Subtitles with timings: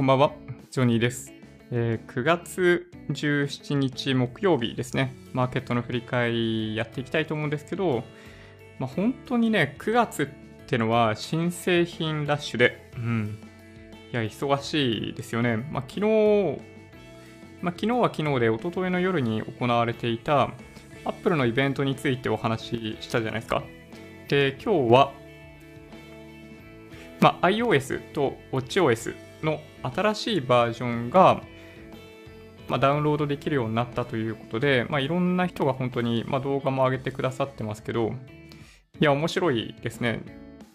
[0.00, 0.32] こんばんは。
[0.70, 1.30] ジョニーです。
[1.70, 5.14] えー、9月17日木曜日ですね。
[5.34, 8.02] マーケットの振り返りやっていきたいと思うんですけど、
[8.78, 10.26] まあ、本当にね、9月っ
[10.66, 13.38] てのは新製品ラッシュで、うん。
[14.10, 15.58] いや、忙しいですよね。
[15.58, 16.60] まあ、昨日、
[17.60, 20.54] まあ、昨日は昨日で、一昨日の夜に行われていた、
[21.04, 23.62] Apple のイベントについてお話ししたじゃないですか。
[24.28, 25.12] で、今日は、
[27.20, 31.42] まあ、iOS と WatchOS の新しいバージョンが、
[32.68, 38.12] まあ、ダウンロードできるようになったということで、まあ、いろんな人が本当に、まあ、動画も上げてくださってますけど、
[39.00, 40.20] いや、面白いですね。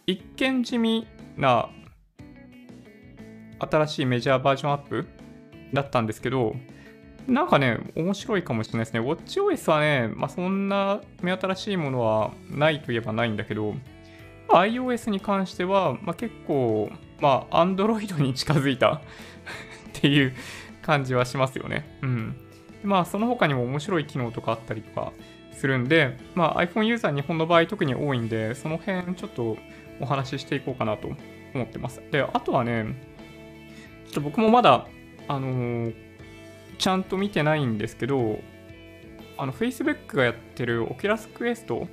[0.08, 1.08] 一見地味
[1.38, 1.70] な
[3.60, 5.08] 新しいメジャーバージョンアップ
[5.74, 6.56] だったんですけど、
[7.28, 9.00] なんかね、面白いかもしれないですね。
[9.00, 13.74] WatchOS はね、まあ、そんな目新しいものはないといえばないんだけど、
[14.50, 19.02] iOS に関しては、まあ、結構、まあ、Android に近づいた っ
[19.94, 20.34] ていう
[20.82, 21.98] 感じはしますよね。
[22.02, 22.36] うん。
[22.84, 25.12] まあ、その他にも面白い機能とかあったりとか
[25.54, 29.58] するんで、まあ、iPhone ユーザー日本の場合特に多いんで、その辺ちょっと
[30.00, 31.10] お話ししていこうかなと
[31.54, 32.02] 思ってます。
[32.12, 32.86] で、あとはね、
[34.06, 34.88] ちょっと僕もまだ、
[35.28, 35.96] あのー、
[36.78, 38.40] ちゃんと見てないんですけど、
[39.38, 41.88] あの、Facebook がやってる Oculus Quest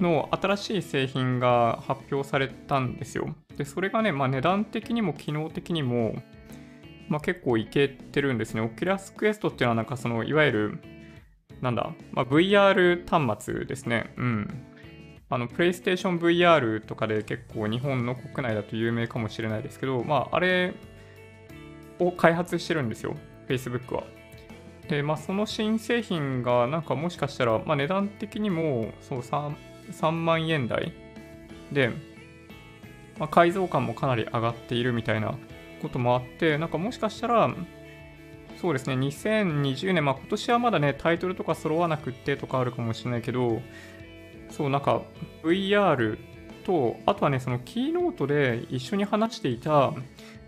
[0.00, 3.34] の新しい製品が発表されたんですよ。
[3.56, 6.16] で、それがね、まあ、値段的にも機能的にも、
[7.08, 8.62] まあ、結構いけてるんですね。
[8.62, 10.78] Oculus Quest っていうのはなんかその、いわゆる、
[11.60, 14.12] なんだ、まあ、VR 端末ですね。
[14.16, 14.66] うん。
[15.30, 20.74] あの、PlayStation VR とかで結構日本の国内だと有名かもしれないですけど、まあ、あれ
[21.98, 23.16] を開発してるんですよ。
[23.48, 24.04] Facebook は。
[24.88, 29.54] で、まあ、その新製品がなんかもしかしたら、まあ、値段的にも、そう、3、
[29.90, 30.92] 3万円台
[31.72, 31.90] で、
[33.18, 35.34] まあ、改造感もかなり上がっているみたいな
[35.82, 37.54] こともあって、なんかもしかしたら、
[38.60, 43.60] そうですね、2020年、まあ今年はまだね、タイトルとか揃わなくってとかあるかもしれないけど、
[44.50, 45.02] そう、なんか
[45.42, 46.18] VR
[46.64, 49.92] と、あとはね、そのキーノートで一緒に話していた、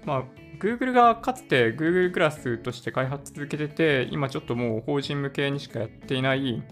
[0.04, 0.22] まあ、
[0.58, 6.62] Google がかつて Google グラスとして開発続けてて、今ちょっともう法人向けにしかやっていない、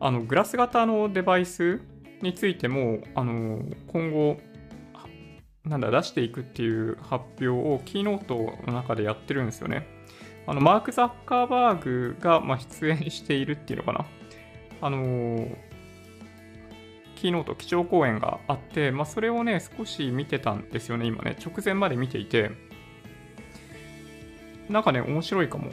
[0.00, 1.80] あの、グラス型のデバイス
[2.20, 4.38] についても、あの、今後、
[5.66, 9.86] なんだ、出していくっていう発表をキーノートの中でやってるんですよね。
[10.46, 14.06] あの、マーク・ザッカーバーグが、ま、出演しているっていうのかな。
[14.80, 15.48] あの
[17.16, 21.38] キーノート、基調講演があって、まあ、それをね、少し見てたんですよね、今ね。
[21.42, 22.50] 直前まで見ていて、
[24.68, 25.72] なんかね、面白いかも。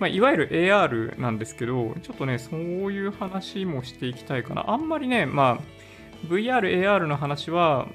[0.00, 2.60] まあ、いわゆる AR なんですけど、ちょっとね、そう
[2.92, 4.68] いう話もしていきたいかな。
[4.68, 7.86] あんまりね、まあ、VR、AR の話は、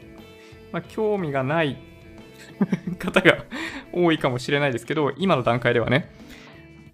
[0.72, 1.78] まあ、興味がない
[2.98, 3.46] 方が
[3.94, 6.10] 多いかもしれないですけど、今の段階ではね。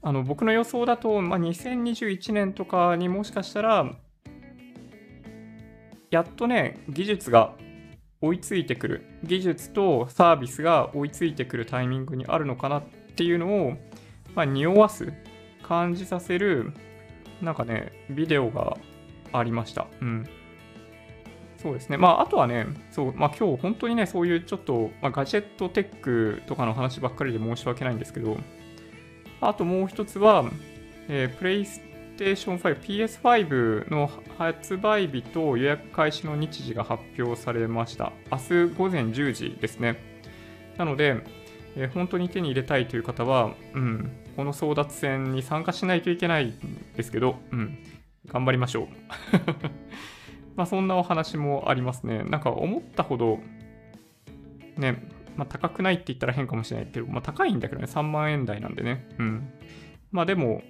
[0.01, 3.95] あの僕の予想だと、まあ、2021年とかにもしかしたら、
[6.11, 7.53] やっとね、技術が
[8.21, 12.83] 追いついてくる、技術とサービスが追いついてくるタイミングにあるのかなっ
[13.15, 13.73] ていうのを、
[14.33, 15.11] まあ、匂わす、
[15.61, 16.71] 感じさせる、
[17.41, 18.77] なんかね、ビデオが
[19.33, 19.87] ありました。
[20.01, 20.29] うん。
[21.57, 21.97] そうですね。
[21.97, 28.37] まあ、あとはね、そう、まあ今日本当にね、そういうちょっと、まあ、ガジェットテックとかの話ばっかりで申し訳ないんですけど、
[29.41, 30.45] あともう一つは、
[31.07, 31.81] えー、プレイス
[32.17, 38.11] テーション5、PS5 の発売日と予約開始の日時が発表されました。
[38.31, 39.97] 明日午前10時ですね。
[40.77, 41.23] なので、
[41.75, 47.77] えー、本当に手に入れたいという方は、うん、この争奪戦に参加しないといけないんですけど、うん、
[48.27, 48.87] 頑張りましょう。
[50.57, 52.23] まあそんなお話もありますね。
[52.23, 53.39] なんか思ったほど、
[54.75, 55.07] ね、
[55.37, 59.07] まあ高くないって言ったら変かもしれないけど、まあ高いんだけどね、3万円台なんでね。
[59.19, 59.49] うん。
[60.11, 60.61] まあでも、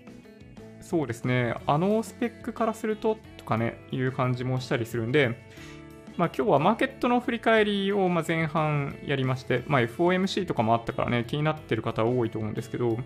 [0.81, 5.37] そうですね、あのスペックからするととかね、いう感じもしたりするんで、
[6.17, 12.97] まあ、今日はマーケットの振り返りをま前半やりまして、まあ、FOMC とかもあったからね、気になってる方多いと思うんですけど、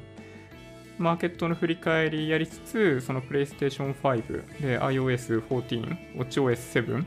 [0.97, 7.05] マーケットの振り返りやりつつ、その PlayStation 5で iOS14、WatchOS7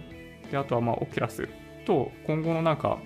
[0.50, 1.48] で、あとはまあ Oculus
[1.86, 2.98] と今後のなんか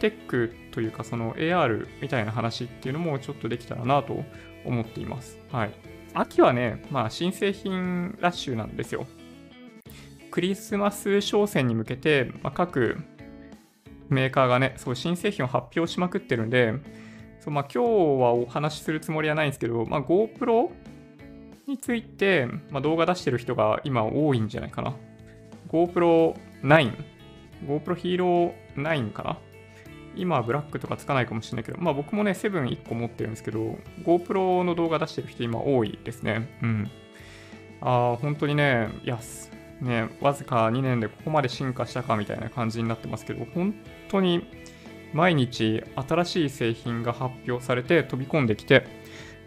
[0.00, 4.24] テックというかその AR みたいな話っていうのもちょっとできたらなと
[4.64, 5.38] 思っています。
[5.52, 5.70] はい。
[6.14, 9.06] 秋はね、まあ新製品ラッシュなんですよ。
[10.30, 12.98] クリスマス商戦に向けて、まあ、各
[14.08, 16.74] メーカーがね、そう新製品を発表しまくってるんで、
[17.44, 17.88] そうまあ、今日
[18.22, 20.70] はお話しするつもりはないんですけど、まあ、GoPro
[21.66, 24.94] について、まあ、動画出してる人が今多いんじゃないかな。
[25.68, 26.92] GoPro 9、
[27.66, 29.38] GoPro Hero 9かな
[30.16, 33.76] 今はブラックとかつかないかもしれないけど、まあ僕もね、セブン1個持ってるんですけど、
[34.06, 36.48] GoPro の動画出してる人今多いですね。
[36.62, 36.90] うん。
[37.82, 39.18] ああ、本当にね、いや、
[39.82, 43.74] ね、わずか2年でここまで進化したかみたいな感じになってますけど、本
[44.08, 44.46] 当に
[45.14, 48.86] 毎日新しい製品が発表されて飛び込んできて、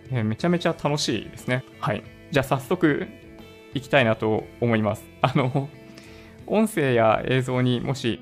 [0.10, 1.64] えー、めちゃめちゃ楽しいですね。
[1.80, 2.04] はい。
[2.32, 3.08] じゃあ早速
[3.74, 5.06] 行きたいなと思います。
[5.22, 5.70] あの、
[6.48, 8.22] 音声や映像にもし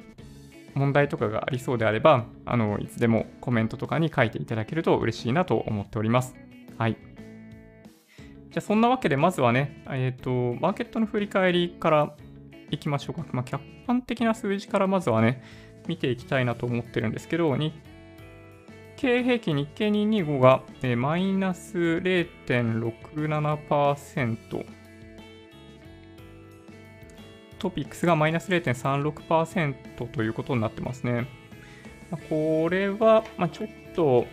[0.73, 6.35] 問題とかがありそうであれば、あの、いつでもコメントとかに書いていただけると嬉しいなと思っております。
[6.79, 6.97] はい。
[8.49, 12.15] じゃあそんなわけでまずはね、えっ、ー、と、マーケットの振り返りから
[12.71, 13.25] いきましょうか。
[13.31, 15.43] まあ、客観的な数字からまずはね、
[15.87, 17.71] 見ていきたいなと思ってるんですけど、日
[18.97, 20.63] 経平均、日経225が、
[20.97, 24.65] マイナス0.67%、
[27.59, 31.27] トピックスがマイナス0.36%ということになってますね。
[32.29, 34.27] これは、まあ、ちょっと、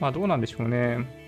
[0.00, 1.18] まあどうなんでしょうね。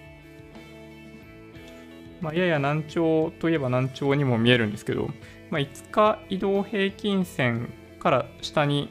[2.20, 5.10] まあ、やや難聴といえば難聴にも見えるんですけど、
[5.50, 8.90] まあ、5日移動平均線から下に、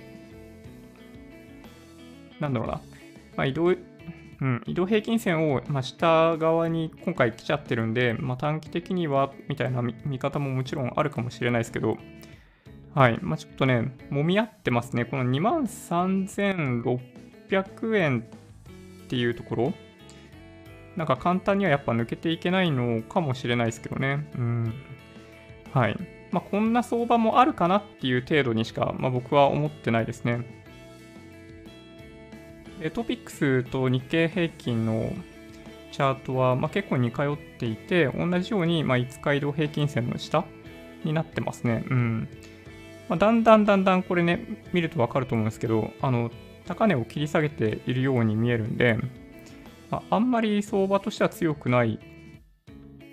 [2.41, 2.81] なんだろうな、
[3.37, 11.97] まあ、移動、うん、移動平均線を、ま下側に今回来ちゃってるんで、まあ、短期的にはみたいな見方ももちろんあるかもしれないですけど、
[12.93, 13.19] はい。
[13.21, 15.05] まあ、ちょっとね、揉み合ってますね。
[15.05, 18.25] この2万3600円
[19.05, 19.73] っていうところ。
[20.97, 24.29] なんか簡単にはやっぱ抜けていけないのかもしれないですけどね。
[24.35, 24.73] うん。
[25.71, 25.97] はい。
[26.31, 30.60] まあ、こんな相場もあるかなっていう程度にしか、まあ、僕は思ってないですね。
[32.89, 35.13] トピックスと日経平均の
[35.91, 40.45] チャートは、まあ、結構似通っていて、同じように、まあ、5日移動平均線の下
[41.03, 41.85] になってますね。
[41.89, 42.27] うん。
[43.09, 46.31] まあ、だんだんだんだんこれね、見るとわかると思うんですけど、あの、
[46.65, 48.97] 高値を切り下げているように見えるんで、
[49.89, 51.99] まあ、あんまり相場としては強くない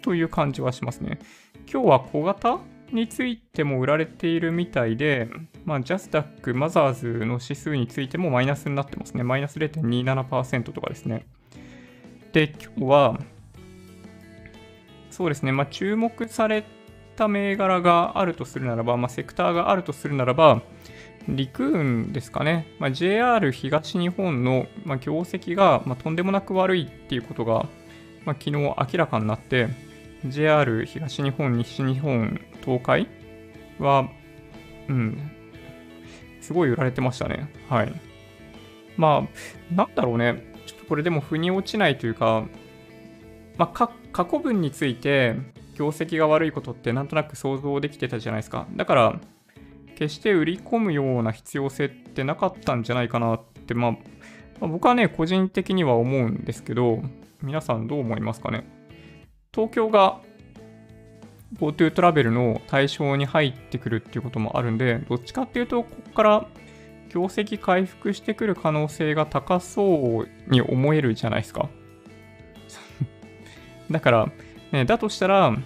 [0.02, 1.18] という感じはしますね。
[1.70, 2.60] 今日は小型
[2.92, 5.28] についても売られているみたいで、
[5.68, 9.22] まあ、ジャスダック、マザーズの指数についてもマイナスになってますね。
[9.22, 11.26] マイナス0.27%とかですね。
[12.32, 13.20] で、今日は、
[15.10, 16.64] そうですね、まあ、注目され
[17.16, 20.62] た銘柄があるとするならば、まあ、セクターがあるとするならば、
[21.28, 27.66] 陸運ですかね、まあ、JR 東日本の、ま、業績が、ま、とんでもなく悪いっていうことが、
[28.24, 29.68] ま、昨日明らかになって、
[30.24, 33.06] JR 東日本、西日本、東海
[33.78, 34.08] は、
[34.88, 35.32] うん、
[36.48, 37.52] すごい売られてましたね。
[37.68, 37.92] はい。
[38.96, 39.28] ま
[39.70, 40.54] あ、なんだろうね。
[40.64, 42.46] ちょっとこれでも腑に落ちないというか、
[43.58, 45.36] まあ、過去分について
[45.74, 48.66] 業績が悪いことってなんとなく想像できてたじゃないですか。
[48.76, 49.20] だから、
[49.94, 53.98] 決して売り込むような必要性ってなかったんじゃないかなって、まあ、ま
[54.62, 57.02] あ、僕はね、個人的には思うんですけど、
[57.42, 58.66] 皆さんどう思いますかね
[59.52, 60.22] 東京が
[61.56, 66.46] GoTo トラベルの対象に入ってくるっていうこともあるんで、どっちかっていうと、ここから
[67.08, 71.68] 業績回復してくる可能性が高そうに思えるじゃないですか。
[73.90, 74.32] だから、
[74.72, 75.56] ね、だとしたら、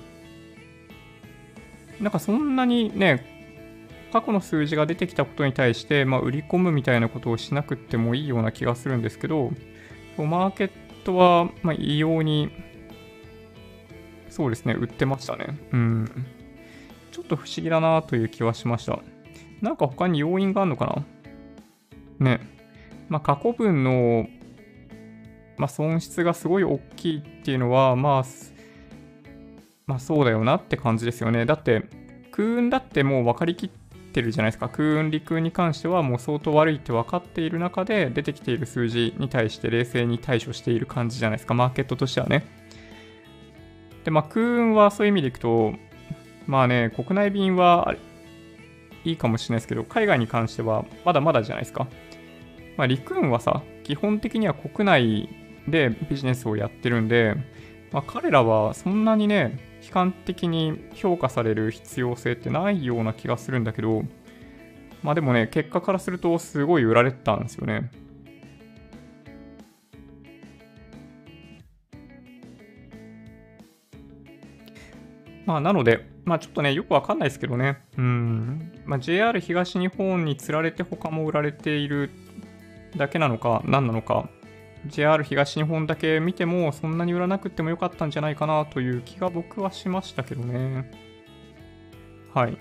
[2.01, 3.25] なんかそんなにね、
[4.13, 9.53] 過去の数字が出てきたことに対して、まあ、売り込むみたいなことをしなくてもいいような気がするんですけど、
[10.19, 10.71] マーケッ
[11.05, 12.51] トは、ま、異様に、
[14.33, 15.59] そうですね、売ってましたね。
[15.73, 16.27] うん。
[17.11, 18.99] ちょっと不思議だなという気はしました。
[19.61, 21.05] なんか他に要因があるのか
[22.19, 22.39] な？
[22.39, 22.41] ね。
[23.11, 24.27] まあ、過去分の、
[25.59, 28.25] まあ、損失がすごい大きいっていうのは、まあ、
[29.87, 31.45] まあそうだよなって感じですよね。
[31.45, 31.85] だって、
[32.31, 33.69] 空運だってもう分かりきっ
[34.15, 34.71] てるじゃないですか。
[34.71, 41.53] 空運陸運に関してはもう相当悪いって分かっている中で出てきている数字に対して冷静に対処している感じじゃないですか。
[41.53, 42.62] マーケットとしてはね。
[44.05, 45.75] で、まあ空運はそういう意味でいくと、
[46.47, 47.95] まあね、国内便は
[49.05, 51.87] いいかもしれないですけど、海外に関してはまだまだじゃないですか。
[52.77, 55.29] まあ陸運はさ、基本的には国内
[55.69, 57.35] でビジネスをやってるんで、
[57.93, 64.05] まあ、彼らはそんなにね、悲観的に評価される必要性ってないような気がするんだけど、
[65.03, 67.91] まあでもね、結果からするとすごい売られてたんですよね。
[75.47, 77.83] まあなので、まあちょっとね、よくわかんないですけどね。
[77.97, 78.73] うん。
[78.85, 82.11] まあ JR 東日本につられて他も売られている
[82.97, 84.29] だけなのか、何なのか、
[84.87, 90.91] JR 東日本だけ見てもそんなに売らなくてもよかったんじゃないかなという気が僕はしましたけどね。
[92.35, 92.57] はい。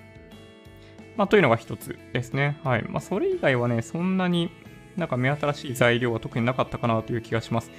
[1.17, 2.59] まあ、というのが一つですね。
[2.63, 2.83] はい。
[2.87, 4.51] まあ、それ以外はね、そんなに
[4.97, 7.71] なんか目新しい材料は特になかったかなという気がします。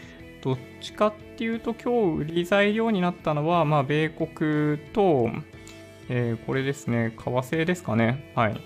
[0.42, 5.30] どっちかっていうと、今日売り材料になったのは、まあ、米国と、
[6.08, 8.32] えー、これですね、為替ですかね。
[8.34, 8.61] はい。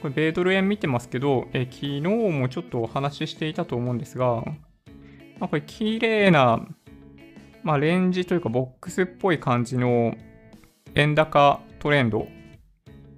[0.00, 2.00] これ、米ドル円見てますけど、えー、昨日
[2.32, 4.44] もちょっとお話ししていたと思うんですが、
[5.40, 6.64] まあ、これ、綺麗な、
[7.64, 10.14] まあ、レンジというか、ボックスっぽい感じの
[10.94, 12.28] 円高トレンド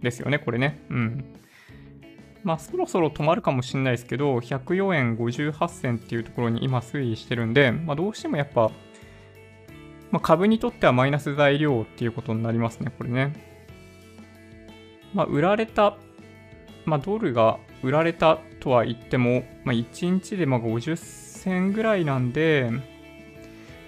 [0.00, 0.80] ですよね、これね。
[0.88, 1.35] うん。
[2.46, 8.70] まあ、そろそろ止まるかもしれないですけど、104円58銭っていうところに今推移してるんで、まあ、どうしてもやっぱ、
[10.12, 13.32] まあ、株にとってはマイナス材料っていうことになりますね、これね。
[15.12, 15.96] まあ、売られた、
[16.84, 22.70] まあ、ドルが売られたとは言っても、まあ、1日でまあ50銭ぐらいなんで、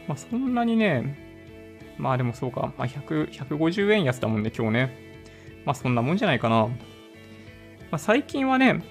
[0.09, 1.17] まあ、そんなにね、
[1.97, 4.97] まあでもそうか、まあ、100 150円安だもんね、今日ね。
[5.65, 6.69] まあそんなもんじゃないかな。
[7.91, 8.83] まあ、最近はね、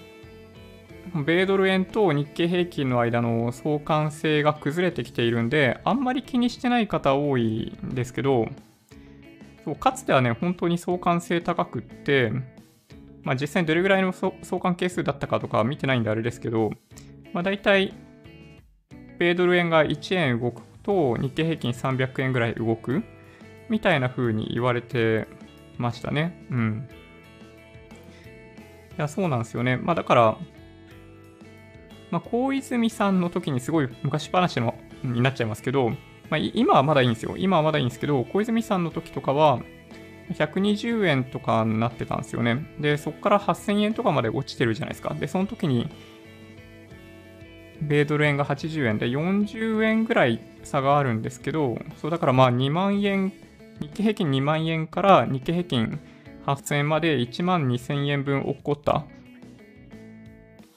[1.13, 8.47] 米ドル円と日経平均の間の相関性が崩れてきているんで、あんまり気にしてない方多いんですけど、
[9.65, 12.31] そうかつてはね、本当に相関性高くって、
[13.23, 16.71] まあ、実際にどれぐらいの相関係数だったかとか見てないんであれですけど、
[17.33, 17.93] まあ、大体、
[19.19, 23.03] 米ドル円が1円動くと日経平均300円ぐらい動く
[23.69, 25.27] みたいな風に言われて
[25.77, 26.47] ましたね。
[26.49, 26.87] うん。
[28.97, 29.77] いや、そうなんですよね。
[29.77, 30.37] まあだから、
[32.11, 35.89] まあ、小泉さんの時にすごい昔話のになっちゃいますけど、
[36.29, 37.35] まあ、今はまだいいんですよ。
[37.37, 39.59] 今はまだいいんですけど、小泉さんの時とかは、
[40.33, 42.65] 120円とかになってたんですよね。
[42.79, 45.13] で、そこから8000円とかまで落ちてるじゃないですか。
[45.13, 45.89] で、その時に、
[47.81, 53.31] 米ドル円が80円で40円ぐらい差があるんですけど、そうだからまあ2万円、
[53.79, 55.99] 日経平均2万円から日経平均
[56.47, 59.05] 8000円まで1万2000円分起こった。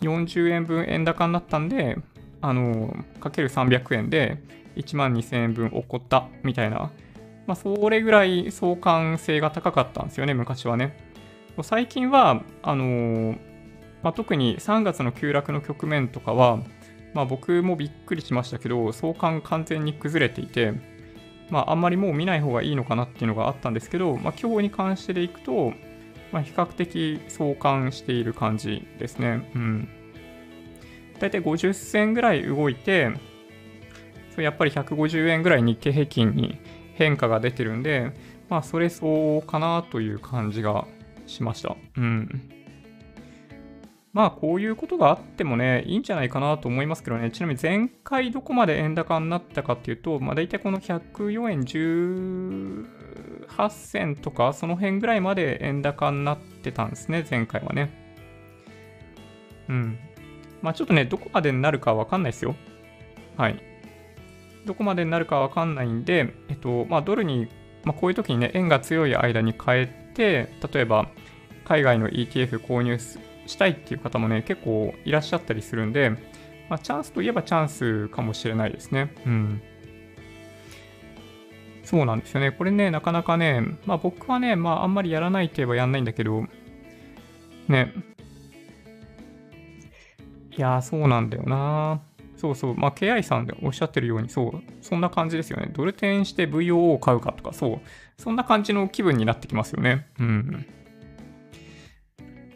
[0.02, 1.96] 40円分円高になったんで、
[2.40, 4.42] あの、かける300円で
[4.76, 6.90] 1万2000円分起こったみたいな。
[7.46, 10.96] まあ、それぐらい相関性が高かったんですよね、昔はね。
[11.62, 13.36] 最近は、あの
[14.02, 16.58] まあ、特に3月の急落の局面とかは、
[17.14, 20.72] まあ、僕もびっくりしましたけど、相関完全に崩れていて、
[21.50, 25.72] まあ、あんまりもう見ない方がいいのかなっていうのがあったんですけど、まあ、今日に関してでいくと、
[26.32, 29.50] まあ、比較的相関している感じですね。
[29.54, 29.88] うん。
[31.18, 33.10] だいたい50銭ぐらい動いて、
[34.34, 36.58] そやっぱり150円ぐらい日経平均に
[36.94, 38.12] 変化が出てるんで、
[38.48, 40.86] まあ、それそうかなという感じが
[41.26, 41.76] しました。
[41.96, 42.59] うん。
[44.12, 47.30] まあ、こういうことがあってもね、いいんじゃないかなと思いますけどね。
[47.30, 51.60] ちなみに前回どこまで円高になったかっていうと、まあ、大体この104円
[53.56, 57.90] 18銭とか、その辺ぐらいまで円高になってたんですね、前回はね。
[59.68, 59.98] うん。
[60.60, 62.56] まあ、ちょっとね、どこまでになるかわかんないですよ。
[63.36, 63.62] はい。
[64.66, 67.46] どこまでになるかわかんないんで、えっと、まあ、ドルに、
[67.84, 71.08] まあ、こういう時にね、円が強い間に変えて、例えば、
[71.64, 72.98] 海外の ETF 購入
[73.50, 76.10] したいっていう方もね、結構いらっしゃったりするんで、
[76.68, 79.12] まあ、チャンスといえばチャンスかもしれないですね。
[79.26, 79.62] うん。
[81.84, 82.52] そうなんですよね。
[82.52, 86.46] これね、なかなかね、まあ僕はね、まああんまりやらないといえばやんないんだけど、
[87.68, 87.92] ね。
[90.56, 92.00] いやー、そうなんだよな。
[92.36, 92.76] そうそう。
[92.76, 95.70] まあ KI さんでおっしゃってるように、そう、そんな感じですよね。
[95.72, 97.80] ドル転して VOO を買うかとか、そう。
[98.16, 100.06] そんな感じの気分になってきますよね。
[100.20, 100.66] うん。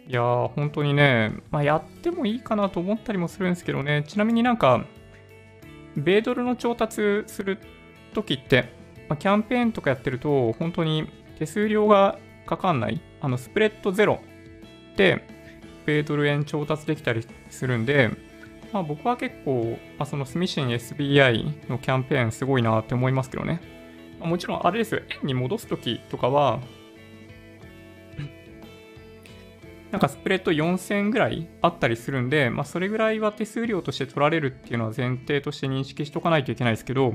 [0.07, 4.85] いやー、本当にね、まあ、やってもいいかなと思ったりもするんですけどね、ちなみになんか、
[5.97, 7.59] 米ドルの調達する
[8.13, 8.69] ときって、
[9.09, 11.09] まあ、キャンペーンとかやってると、本当に
[11.39, 14.21] 手数料がかかんない、あの、スプレッドゼロ
[14.97, 15.27] で、
[15.87, 18.11] 米ドル円調達できたりするんで、
[18.73, 23.61] まあ、僕は結構、まあ、そのスミシン SBI のキャンペーンすごいなって思いますけどね。
[24.21, 26.61] もちろんあれですよ、円に戻すときとかは、
[29.95, 37.13] なんかスプレッド4000ぐらいあったりするんで、まあ、それぐらいは手数料として取られるっていうのは前提として認識しとかないといけないですけど、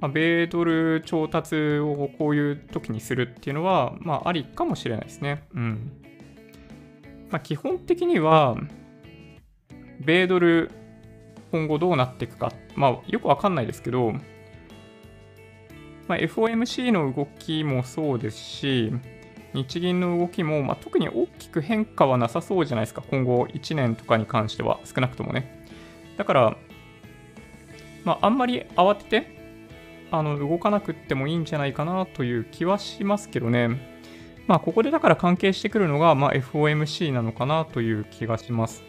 [0.00, 5.44] まあ、米ドル調達をこういう時にするっていうのは、まあ、ありかもしれないですね。
[5.54, 5.92] うん。
[7.28, 8.56] まあ、基本的には、
[10.02, 10.70] 米ドル
[11.52, 14.12] 今後どうなっていくか、まあ、よくわかんないですけど、
[16.08, 18.90] まあ、FOMC の動きもそうですし、
[19.52, 25.64] 日銀の動きも、まあ、特に大きく変化はなさそうじゃないですか、今後1年とかに関しては、少なくともね。
[26.16, 26.56] だから、
[28.04, 29.40] まあ、あんまり慌てて、
[30.12, 33.68] あの動かなくってもいいんじゃないかなという気はしますけどね。
[34.46, 38.82] まあ、ここでだから関係してくるのが、まあ、FOMC なのかなという気がします。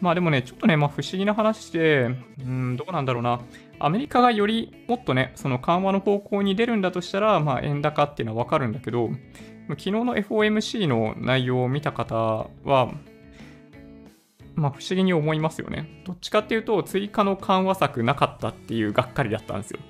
[0.00, 2.10] まあでもね、ちょっとね、まあ不思議な話で、
[2.40, 3.40] うん、どうなんだろうな。
[3.80, 9.10] アメリカがよりもっとね、その緩和の方向に出るんだとしたら、まあ円高っていうのはわかるんだけど、
[9.68, 12.14] 昨日の FOMC の内容を見た方
[12.64, 12.92] は、
[14.54, 16.02] まあ不思議に思いますよね。
[16.04, 19.80] どっちかっていうと、追加の緩和策なかったっていうがっかりだったんですよ。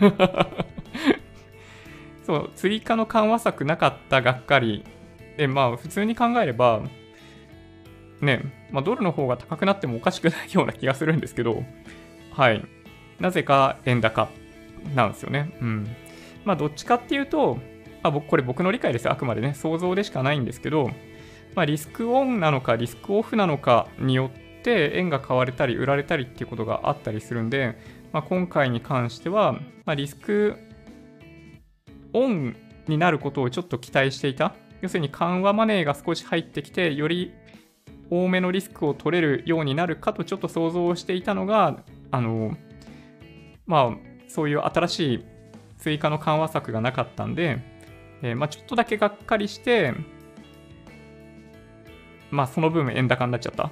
[2.24, 4.84] そう、追加の緩和策なかったがっかり。
[5.36, 6.82] で、まあ普通に考えれば、
[8.20, 8.40] ね、
[8.70, 11.62] まあ、ドルの方が高くなってもおかしくないような気がするんですけど、
[12.32, 12.64] はい。
[13.24, 14.28] なぜか円高
[14.94, 15.50] なんですよね。
[15.62, 15.96] うん。
[16.44, 17.54] まあ、どっちかっていうと、
[18.02, 19.12] まあ、僕、これ僕の理解ですよ。
[19.12, 20.90] あくまでね、想像でしかないんですけど、
[21.54, 27.78] まあ、リスクオンなのか、リスクオフなのかによって、円が買われたり、売られたりっていうことがあったりするんで、
[28.12, 29.52] まあ、今回に関しては、
[29.86, 30.58] まあ、リスク
[32.12, 32.54] オン
[32.88, 34.54] になることをちょっと期待していた。
[34.82, 37.32] 要するに緩和マネーが少し入ってきて、より
[38.10, 41.78] 多めのリスクを取れるようになるかとちょっと想像していたのが、
[42.10, 42.54] あの、
[43.66, 43.96] まあ、
[44.28, 45.24] そういう新しい
[45.78, 47.58] 追加の緩和策がなかったんで、
[48.22, 49.94] えー、まあ、ちょっとだけがっかりして、
[52.30, 53.70] まあ、その分円高になっちゃった。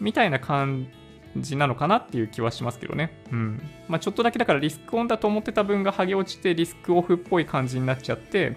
[0.00, 0.88] みたいな感
[1.36, 3.22] じなのかなっていう気はしますけどね。
[3.32, 3.62] うん。
[3.88, 8.56] まあ、ちょっとだけだからリスクオンだと思ってた分が剥げ落ちてリスクオフっぽい感じになっちゃって、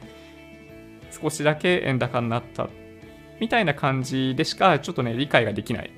[1.22, 2.70] 少しだけ円高になった
[3.40, 5.92] みたいな感じでしかちょっとね、理解ができない。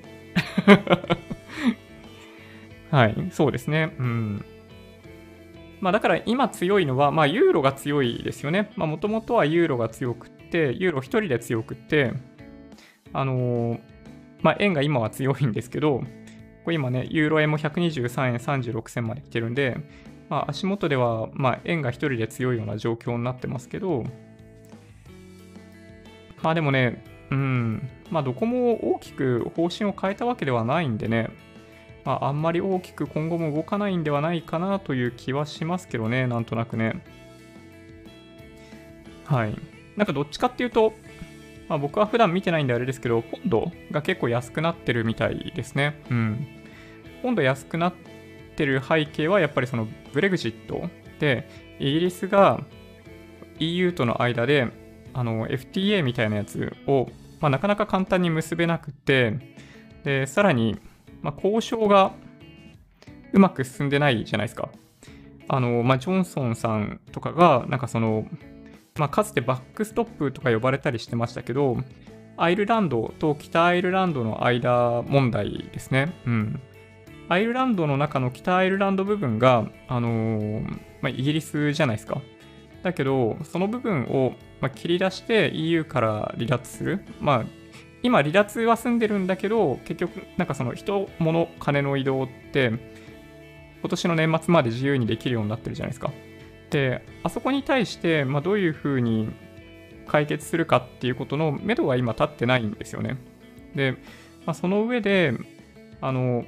[2.92, 3.96] はい、そうですね。
[4.00, 4.46] うん。
[5.82, 8.72] まあだから今強いのは、まあユーロが強いですよね。
[8.76, 12.14] もともとはユーロが強くって、ユーロ1人で強くって、
[13.14, 13.80] あのー、
[14.42, 16.04] まあ円が今は強いんですけど、
[16.64, 19.78] これ今ね、ユーロ円も123円36銭まで来てるんで、
[20.30, 24.04] まあ足元では、まあ円が1人で強いような状況になってますけど、
[26.44, 27.90] まあでもね、うん。
[28.12, 31.30] まあ、どこも大きく方針を変えたわけではないんでね、
[32.04, 37.04] まあ、あんまり大きく今後も動かないんではないかなという気はしますけどね、なんとなくね。
[39.26, 39.56] はい。
[39.96, 40.94] なんかどっちかっていうと、
[41.68, 46.02] まあ、僕は普段見てないんであれですけど、ポンドが結構安くなってるみたいですね。
[46.10, 46.48] うん。
[47.22, 47.94] ポンド安くなっ
[48.56, 51.48] てる背景はやっぱりそのブレグジットで、
[51.80, 52.60] イギリスが
[53.60, 54.68] EU との間で
[55.14, 57.08] あの FTA みたいなやつを
[57.42, 59.58] まあ、なかなか簡単に結べなくて、
[60.04, 60.80] で、さらに、
[61.22, 62.14] まあ、交渉が
[63.34, 64.70] うまく進んでないじゃないですか。
[65.48, 68.26] あの、まあ、ジョンソンさんとかが、なんかその、
[68.96, 71.78] まあ、かつてバックストップとか呼ばれたりしてましたけど、
[72.38, 76.14] アイルランドと北アイルランドの間問題ですね。
[76.26, 76.62] うん。
[77.30, 80.62] アイルランドの中の北アイルランド部分が、あのー、
[81.02, 82.22] まあ、イギリスじゃないですか。
[82.84, 87.04] だけど、その部分をまあ、切り出して EU から離脱する。
[87.20, 87.46] まあ、
[88.04, 92.72] 今離脱は済んでるんだけど、結局、なんかその人、物、金の移動って、
[93.82, 96.12] 今年の年末まで自由にできるようになってるじゃないですか。
[96.70, 99.30] で、あそこに対して、まあ、どういうふうに
[100.08, 103.18] 解決するかっていうことの目処が今立ってないんですよね。
[103.76, 103.94] で、
[104.46, 105.34] まあ、その上で、
[106.00, 106.46] あの、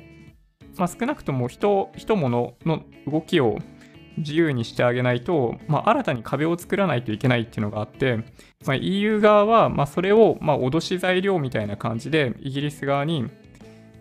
[0.78, 2.30] まあ、少なくとも人、人物
[2.66, 3.60] の動きを
[4.18, 8.18] 自由にしてあげないと、まあ、新たに壁を作らないといけないっていうのがあって、
[8.66, 13.30] まあ、EU 側は、まあ、それを、まあ、脅し材料みたいな感じで、イギリス側に、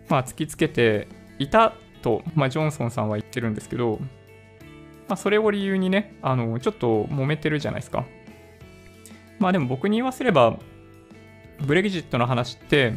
[0.09, 1.07] まあ、突きつけて
[1.39, 3.99] いたと、まあ、ジョンソンさんは言ってるんですけど、
[5.07, 8.05] まあ、それを理由にね、あの、ちょっと揉めてるじゃないですか。
[9.39, 10.57] まあでも僕に言わせれば、
[11.59, 12.93] ブレグジットの話って、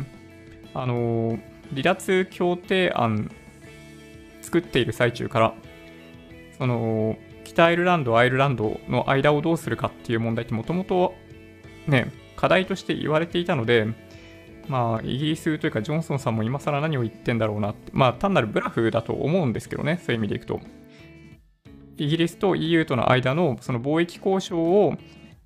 [0.74, 1.38] あの、
[1.70, 3.30] 離脱協定案
[4.42, 5.54] 作っている最中から、
[6.58, 11.14] その北アイルランド、アイルランドの間をどうするかっていう問題ってもともと
[11.86, 13.86] ね、課題として言われていたので、
[14.68, 20.60] まあ、イギリスというかジョンソンさんも今更何を言ってんだろうなって、まあ、単なるブラフだと思うんですけどね、そういう意味でいくと。
[21.98, 24.94] イギリスと EU との間のその貿易交渉を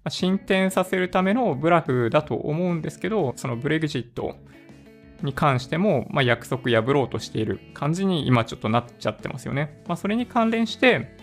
[0.08, 4.34] 進展させるためのブラフだと思うんですけど、そのブレグジット
[5.24, 9.82] に関しても、まあ、約束破ろうとしている感じに今ちょっとなっちゃってますよね。
[9.86, 11.16] まあ、それに関連して、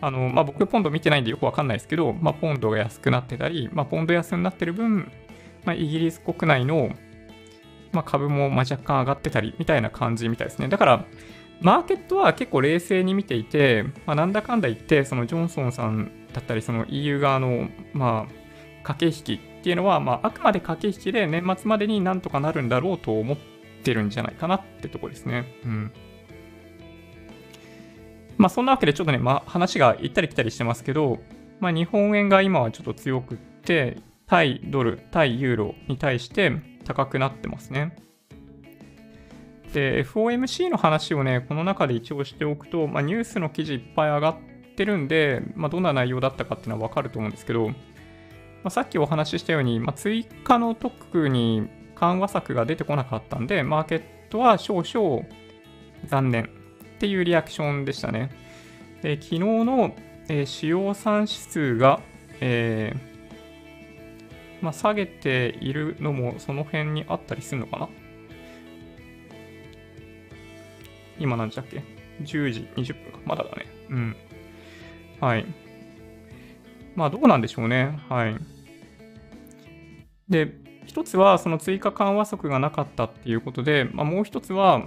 [0.00, 5.10] あの、まあ、僕ポンド見てないんでよくわかんないですけど、まあ、ポンドが安くなってたり、まあ、ポンド安になってる分、
[5.64, 6.90] まあ、イギリス国内の、
[7.92, 10.68] まあ、株もま若干上がってたりみたいな感じみたいですね。
[10.68, 11.04] だから、
[11.60, 18.32] マーケットは結構冷静に見ていて、まあ、なんだかんだ言って、そのジョンソンさんだったり、その EU 側の、まあ、
[18.82, 23.38] 駆け引きっていうのは、まあ、あくまで駆け引きで年末までになんとかなるんだろうと思っ
[23.84, 25.54] てるんじゃないかなってとこですね。
[25.64, 25.92] うん。
[28.38, 31.18] まあ、そんなわけでちょっとね、まあ、話が行ったり来たりしてますけど、
[31.60, 36.52] まあ、日本円が今はちょっと強くって、対ドル、対ユーロに対して
[36.84, 37.94] 高くなってますね。
[39.74, 44.36] で、FOMC の話をね、この中で一応しておくと、まあ、ニュースの記事いっぱい上がっ
[44.76, 47.70] てるんで、まあ、どんな内容だったかっていうのはわかると思うんですけど、
[48.62, 55.22] まあ、さっきお話ししたように、まあ、追加の特に緩和策が出てこなかったんで、マーケットは少々
[56.06, 56.46] 残念っ
[56.98, 58.30] ていうリアクションでしたね。
[59.02, 59.94] で昨日の、
[60.28, 62.00] えー、主要産指数が、
[62.40, 67.88] えー、まあ、下げているのもその辺にあったりするのかな？
[71.18, 71.82] 今何時だっけ
[72.22, 73.18] ?10 時20分か。
[73.24, 73.66] まだだね。
[73.90, 74.16] うん。
[75.20, 75.46] はい。
[76.94, 77.98] まあどうなんでしょうね。
[78.08, 78.36] はい。
[80.28, 80.54] で、
[80.86, 84.82] 一つはその追加緩和則がなかったっていうことで、まあ、もう一つは、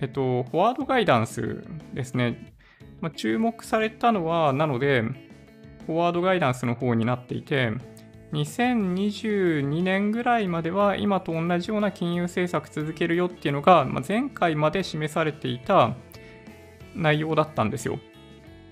[0.00, 2.54] えっと、フォワードガイダンスですね。
[3.00, 5.02] まあ、注目されたのは、なので、
[5.86, 7.72] フォワードガイダンスの方になっていて、
[8.32, 15.94] 2022年ぐらいまでは今と同じような金融政策続けるよっていうのが、まあ、前回まで示されていた
[16.94, 17.98] 内容だったんですよ。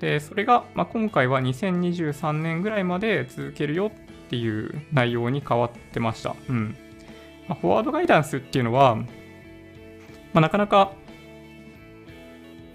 [0.00, 6.37] で、それが、まあ、今回は2023年ぐらいまで続けるよっていう内容に変わってました。
[6.48, 6.76] うん。
[7.48, 9.06] まあ、フォワードガイダンスっていうのは、ま
[10.35, 10.92] あ、なかなか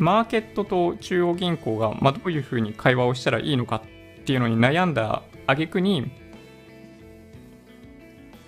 [0.01, 3.83] マーケットと中央銀行が、まあ、どういうふうに会話をしたらいいのか
[4.21, 6.11] っていうのに悩んだ挙句に、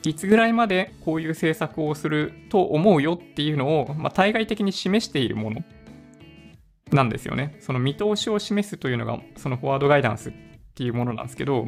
[0.04, 5.64] いつぐらいまでこういう政策をすると思うよっていうのを、まあ、対外的に示しているもの
[6.96, 7.56] なんですよね。
[7.60, 10.34] その見通しを示すというのが、そのフォワードガイダンスっ
[10.76, 11.66] ていうものなんですけど、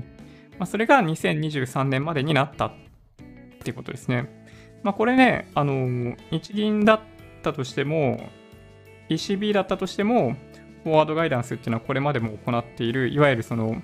[0.57, 2.73] まあ、それが2023年までになったっ
[3.63, 4.45] ていうことですね。
[4.83, 6.99] まあ、これね、あの、日銀だっ
[7.41, 8.29] たとしても、
[9.09, 10.35] ECB だったとしても、
[10.83, 13.81] フォワードガイダンスっていうのはこれまでも行っている、いわゆるその、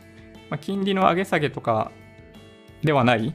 [0.50, 1.92] まあ、金利の上げ下げとか
[2.84, 3.34] ではない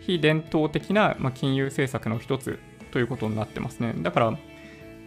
[0.00, 2.58] 非伝統的な、ま金融政策の一つ
[2.90, 3.94] ということになってますね。
[3.98, 4.38] だから、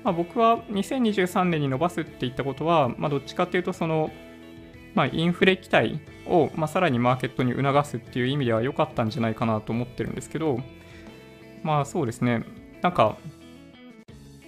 [0.03, 4.11] まあ、僕は2023年に伸ばすって言ったことは、まあ、どっちかっていうと、その、
[4.95, 10.59] まあ、インフレ期待を、まあ、さらにマーケットに促すっていう意味では良かったんじゃないかなと思ってるんですけど、
[11.63, 12.43] まあそうですね、
[12.81, 13.17] なんか、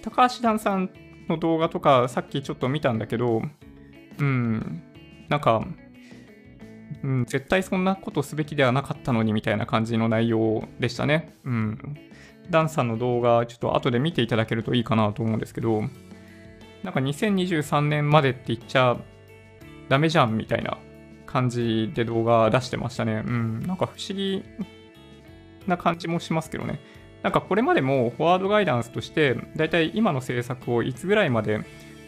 [0.02, 0.90] 高橋段さん
[1.28, 3.42] の動画とかさっきちょっと見たんだけど、
[4.18, 4.82] うん、
[5.28, 5.66] なんか、
[7.02, 11.34] うん、絶対そんなことすべきではなかったのにみたいな感じの内容でしたね。
[11.44, 11.78] うん。
[12.50, 15.82] ダンさんの動画、ちょっと後で見ていただけるといいかなと思うんですけど、
[16.82, 18.96] なんか2023年までって言っちゃ
[19.88, 20.78] ダメじゃんみたいな
[21.26, 23.22] 感じで動画出してましたね。
[23.26, 23.60] うん。
[23.66, 24.44] なんか不思議
[25.66, 26.80] な感じもしますけどね。
[27.22, 31.60] なんかこれまでもフォワードガイダンスとして、だいたい今の政策をいつぐらいまで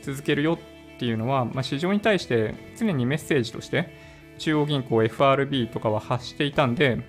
[0.03, 3.89] 続けるよっていうのは、まあ、市場に対して常にメッセージとして、
[4.39, 7.01] 中央銀行 FRB とかは発していたんで、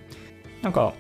[0.62, 0.94] なんか、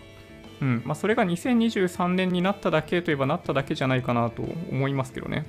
[0.62, 5.45] うんまあ、それが2023年になっただけといえばなっただけじゃないかなと思いますけどね。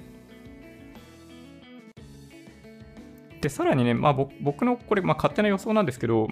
[3.41, 6.29] で、さらにね、まあ、僕のこれ、まあ、勝手な予想なんですけど、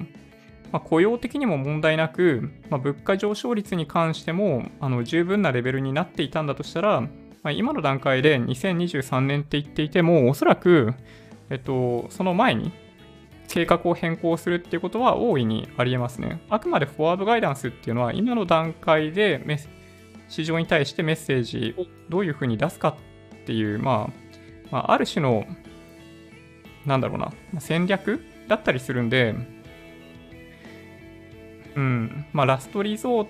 [0.71, 7.09] まあ、雇用的にも問題なく、まあ、物価上昇率に関してもあの十分なレベルになっていたんだとしたら、ま
[7.45, 10.95] あ、今の段階で2023年って言っていても、おそらく、
[11.51, 12.73] えっと、その前に
[13.49, 16.41] 計画を変更するっていうことは大いにありえますね。
[16.51, 19.43] あくまでフォワードガイダンスっていうのは今の段階で
[20.29, 22.97] 市場に対してメッセージをどういうふうに出すか
[23.43, 24.13] っていう、まあ、
[24.71, 25.47] まあ、ある種の、
[26.85, 29.35] なんだろうな、戦略だったりするんで、
[31.75, 33.27] うん、まあ、ラストリゾー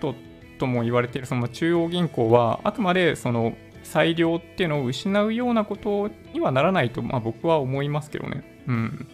[0.00, 0.14] ト
[0.58, 8.62] とも言われているその中央銀行は、あくまでその裁量っていうのを失うようなことにはならないと、まあ、僕は思いますけどね。
[8.68, 9.08] うん。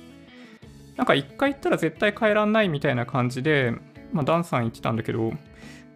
[0.96, 3.72] なんか一回言ったら絶対変えらんないみたいな感じで、
[4.12, 5.32] まあ、ダンさん言ってたんだけど、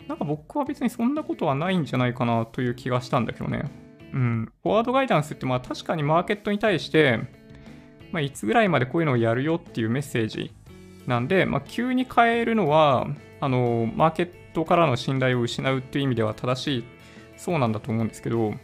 [0.08, 3.70] なんか僕は別にそんなことはないんじゃないかなという気がしたんだけどね。
[4.12, 4.52] うん。
[4.62, 7.20] フォワードガイダンスってまあ確かにマーケットに対して、
[8.10, 10.54] まあ、いつぐらいまでこういうのをやるよっていうメッセージ
[11.06, 13.06] なんで、まあ、急に変えるのは、
[13.40, 16.84] あの、マーケットからの信頼を失うっていう意味では正しい、
[17.36, 18.54] そうなんだと思うんですけど、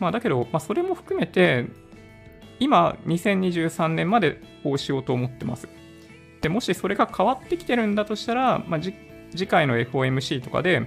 [0.00, 1.66] まあ、だけど、まあ、それも含めて、
[2.60, 5.68] 今、2023年までこうしようと思ってます。
[6.40, 10.86] で、もしそれが変わってきてるんだとしたら、まあ、次回の FOMC とかで、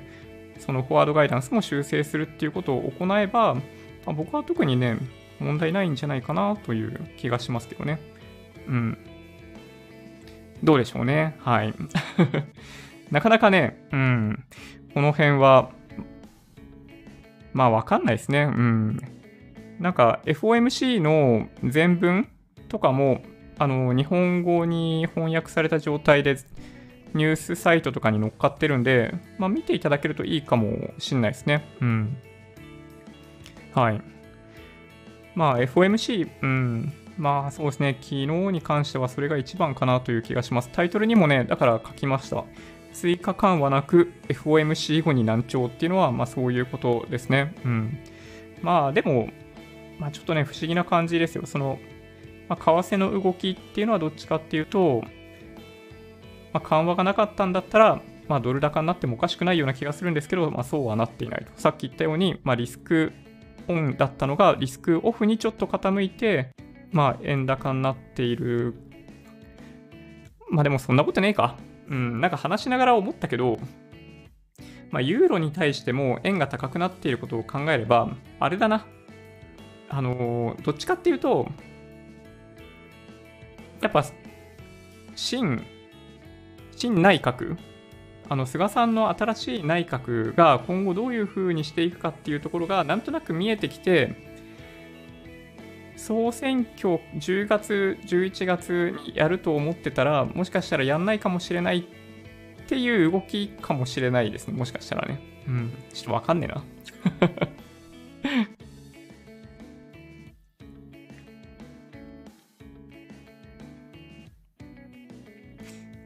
[0.60, 3.62] そのフォワードガイダンスも修正するっていうことを行えば、ま
[4.08, 4.98] あ、僕は特にね、
[5.40, 8.00] 問題ないんじゃないかなという気がしますけどね。
[8.68, 8.98] うん。
[10.64, 11.36] どうでしょうね。
[11.40, 11.74] はい。
[13.12, 14.44] なかなかね、うん。
[14.94, 15.72] この辺は、
[17.54, 18.44] まあわかんないですね。
[18.44, 19.00] うん。
[19.80, 22.28] なんか FOMC の全文
[22.70, 23.22] とかも、
[23.60, 26.38] あの、日本語に翻訳された状態で
[27.14, 31.68] ニュースサイトとかに載っかってるんで、まあ見ていただけるといいかもしんないですね。
[31.82, 32.18] うん。
[33.74, 34.02] はい。
[35.36, 36.94] まあ、FOMC、うん。
[37.18, 37.98] まあ、そうですね。
[38.02, 40.70] 昨日に関してはそれが一番かなという気がします。
[40.72, 42.44] タイトルにもね、だから書きました。
[42.94, 47.54] 追加緩和なく FOMC 後に難聴っていうのは、まあそういうことですね。
[47.64, 48.00] うん。
[48.62, 49.30] まあでも、
[50.00, 51.46] まあちょっとね、不思議な感じですよ。
[51.46, 51.80] その、
[52.50, 55.04] まあ、為替の動きっていうのはどっちかっていうと、
[56.54, 61.52] まあ、緩和がなかったんだったら、まあ、ドル高になってもおかしくないような気がするんですけど、まあ、そうはなっていないと。
[61.56, 63.14] さっき言ったように、まあ、リスク
[63.68, 66.52] オンだったのがリスクオフにちょっと傾いて、
[66.92, 68.76] まあ、円高になっている。
[70.50, 71.58] まあでもそんなことねえか。
[71.90, 73.58] うん、なんか話しながら思ったけど、
[74.92, 78.86] まあ、ユーロに対しても円が高くなっていることを考えれば、あれだな。
[79.90, 81.48] あのー、どっちかっていうと、
[83.82, 84.06] やっぱ、
[85.16, 85.64] 新、
[86.76, 87.58] 新内閣
[88.30, 94.16] あの菅さんの新しい内閣が今後どういうふうにしていくかっていうところがなんとなく見えてきて
[95.96, 104.54] 総選挙10月11月にやると思ってたらもしかしたらやんないかもしれないっていう動きかもしれないですね。
[104.54, 105.22] もしかしたらね。
[105.48, 105.74] うん。
[105.94, 106.64] ちょっとわかんねえな。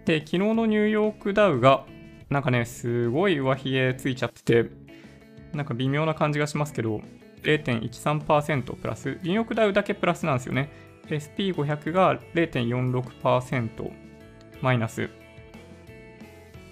[0.06, 1.86] で昨日のニューヨークダウが
[2.32, 4.70] なんかね、すごい上髭ついちゃってて、
[5.54, 7.02] なんか微妙な感じがしますけど、
[7.44, 10.72] 0.13%プラス、ニューヨークダウだけプラスなんですよね。
[11.08, 13.92] SP500 が0.46%
[14.62, 15.10] マイナス。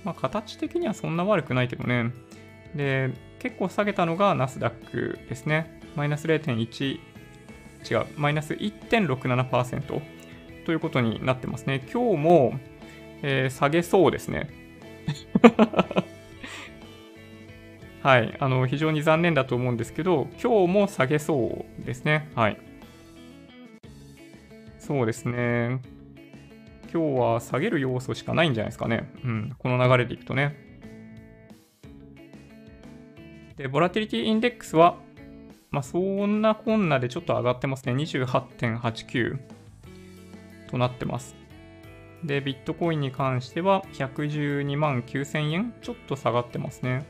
[0.06, 2.14] まあ、形的にはそんな悪くないけどね。
[2.74, 5.82] で、結構下げたのがナスダックですね。
[5.98, 7.00] マイナス0.1、
[7.92, 10.02] 違う、マイナス1.67%
[10.66, 11.86] ということになってますね。
[11.92, 12.54] 今日も、
[13.22, 14.50] えー、下げそうですね。
[18.02, 22.30] はい、あの非常に残念だと思うんですけど、今日も下げそうですね。
[22.36, 22.58] はい。
[24.78, 25.82] そうですね。
[26.92, 29.12] 今日は下げる要素しかないんじゃないですかね。
[29.24, 30.56] うん、この流れでいくとね。
[33.58, 34.98] で、ボラティリティインデックスは、
[35.70, 37.94] まあ、そんなこんなでちょっと上がってますね。
[37.94, 39.38] 28.89
[40.70, 41.39] となってます。
[42.24, 47.06] で、ビットコインに関しては112万9000円ちょっと下がってますね。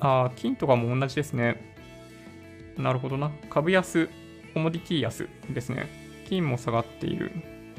[0.00, 1.72] ああ、金とかも同じですね。
[2.76, 3.30] なるほどな。
[3.48, 4.08] 株安、
[4.52, 5.86] コモディティ安ですね。
[6.28, 7.30] 金も下がっている。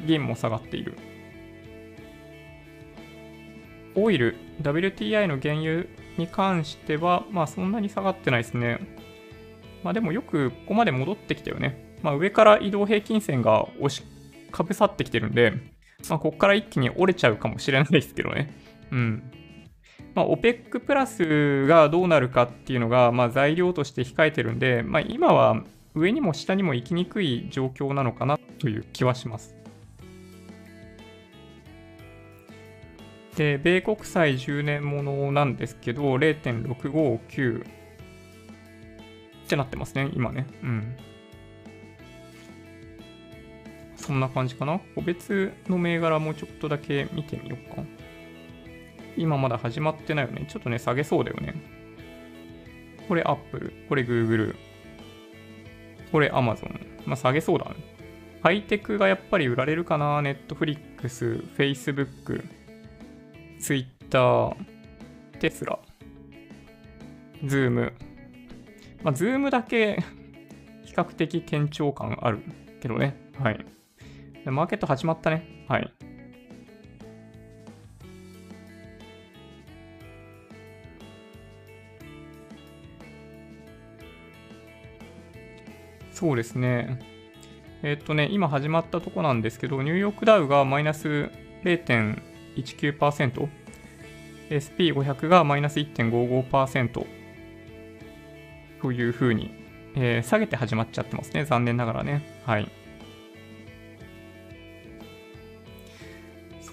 [0.05, 0.97] 銀も下がっている。
[3.95, 5.85] オイル、WTI の原油
[6.17, 8.79] に関しては、まあそんなに下がってないですね。
[9.83, 11.97] まあでもよくここまで戻ってきたよね。
[12.01, 14.03] まあ上から移動平均線が押し
[14.53, 15.51] かぶさってきてるんで、
[16.09, 18.53] まあ、ここから一気に折れちゃうかもしれないですけどね。
[18.91, 19.23] うん。
[20.15, 25.63] まあ、OPEC プラスがどうなるかっていうのが、まあ、材料として控えてるんで、まあ、今は
[25.95, 29.55] 上にも下にも行きにくい状況なのかなという気はします。
[33.35, 37.65] で、米国債10年ものなんですけど、0.659っ
[39.47, 40.45] てなってますね、今ね。
[40.61, 40.95] うん。
[44.03, 44.81] そんな感じかな？
[44.95, 47.83] 個別の銘柄もちょっとだけ見てみようか。
[49.15, 50.45] 今まだ始まってないよね。
[50.49, 51.53] ちょっとね、下げそうだよね。
[53.07, 54.55] これ Apple、これ Google、
[56.11, 56.79] これ Amazon。
[57.05, 57.75] まあ下げそうだね。
[58.41, 62.43] ハイテクがやっぱり売られるかな？Netflix、Facebook、
[63.59, 64.57] Twitter、
[65.39, 65.79] テスラ、
[67.45, 67.93] Zoom。
[69.03, 70.03] まあ Zoom だけ
[70.83, 72.39] 比較的堅調感ある
[72.81, 73.15] けどね。
[73.39, 73.65] はい。
[74.45, 75.65] マーケット始まったね。
[75.67, 75.93] はい。
[86.12, 86.99] そうですね。
[87.84, 91.29] えっ、とね、今始まったとこなんですけど、ニューヨークダウがマイナス
[91.63, 93.49] 0.19%、
[94.49, 97.06] SP500 がマイナス1.55%
[98.82, 99.51] というふうに、
[99.95, 101.45] えー、下げて始まっちゃってますね。
[101.45, 102.41] 残念ながらね。
[102.45, 102.82] はい。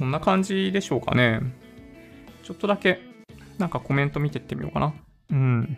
[0.01, 1.41] そんな感じでしょうかね。
[2.43, 3.03] ちょっとだけ、
[3.59, 4.95] なんかコメント見てってみようかな。
[5.31, 5.77] うん。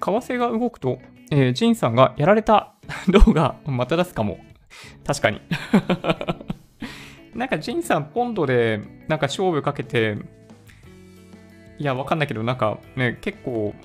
[0.00, 0.98] 為替が動くと、
[1.30, 2.74] えー、ジンさんがやられた
[3.08, 4.40] 動画また出すかも。
[5.06, 5.40] 確かに
[7.36, 10.18] なんかジンさんポンドでなんか勝負かけて、
[11.78, 13.76] いや、わかんないけど、なんかね、結構、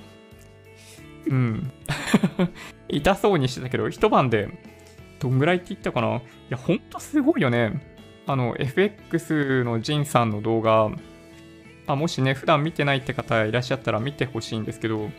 [1.27, 1.71] うん。
[2.89, 4.49] 痛そうにしてたけど、一晩で
[5.19, 6.17] どんぐらいって言ったかな？
[6.17, 7.81] いや、ほんとすごいよね。
[8.25, 10.89] あの、FX のジンさんの動画、
[11.87, 15.09] あもしね、普段見てないって方いらっしゃったら見てほしいんですけど、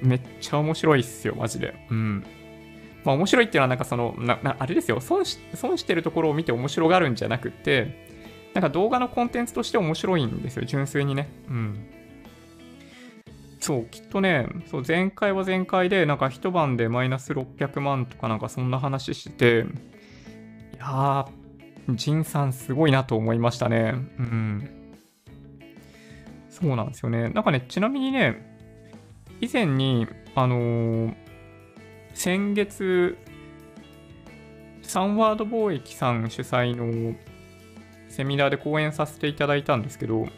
[0.00, 1.74] めっちゃ面白いっすよ、マジで。
[1.90, 2.24] うん。
[3.04, 8.06] まあ面白いっていうのはなんかその、なあれですよ損し、損してるところを見て面白がるんじゃなくって、
[8.54, 11.28] なんか動画のコンテンツとして面白いんですよ、純粋にね。
[11.48, 11.86] うん。
[13.66, 19.66] そう、きっとね、そう前回は前回で、なんか一晩でマイナス600万とかなんかそんな話してて、
[20.74, 23.94] いやー、ジンさんすごいなと思いましたね。
[24.20, 24.70] うん。
[26.48, 27.28] そうなんですよね。
[27.30, 28.56] なんかね、ちなみにね、
[29.40, 31.14] 以前に、あのー、
[32.14, 33.18] 先月、
[34.82, 37.16] サンワード貿易さん主催の
[38.08, 40.28] セミナーで講演させていただいたんですけど、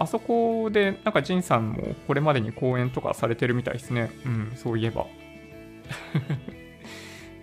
[0.00, 4.10] あそこで、なんかジンさんもこれまでに講演とかされてるみたいですね。
[4.24, 5.06] うん、そういえば。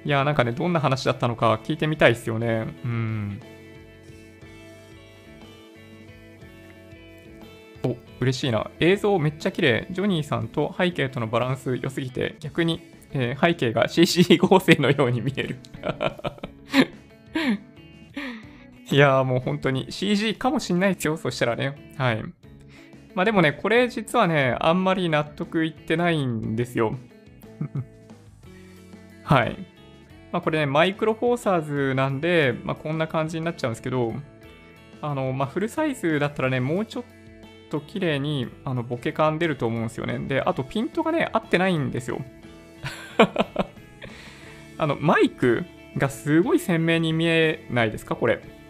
[0.03, 2.67] いや、なんかね、どんな話だったのか聞いてみたいですよね。
[2.83, 3.39] うん。
[7.83, 8.69] お、嬉しいな。
[8.79, 9.87] 映像めっちゃ綺麗。
[9.91, 15.57] ジョニーさんと背景とのバランス良すぎて、逆に、えー、背景が CC 合成のように見える。
[18.91, 21.17] いやーもう本当に CG かもしんないですよ。
[21.17, 21.95] そしたらね。
[21.97, 22.23] はい。
[23.15, 26.95] まあでもね、これ実はね、あんまり納得いってないんですよ。
[29.23, 29.57] はい。
[30.31, 34.13] まあこれね、マイクロフォーサーズなんで、まあこんな感じになっちゃうんですけど、
[35.01, 37.03] あの、まあフルサイズだったらね、もうちょっ
[37.69, 40.19] と綺麗にあのボケ感出ると思うんですよね。
[40.19, 42.21] で、あとピントがね、合ってないんですよ。
[44.77, 45.63] あの、マイク
[45.97, 48.60] がすごい鮮明に見えないですかこれ。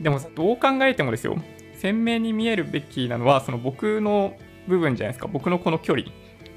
[0.00, 1.36] でもどう考えてもですよ、
[1.74, 5.28] 鮮明に見えるべきなのは、その僕の部分じゃないですか。
[5.28, 6.08] 僕のこの距離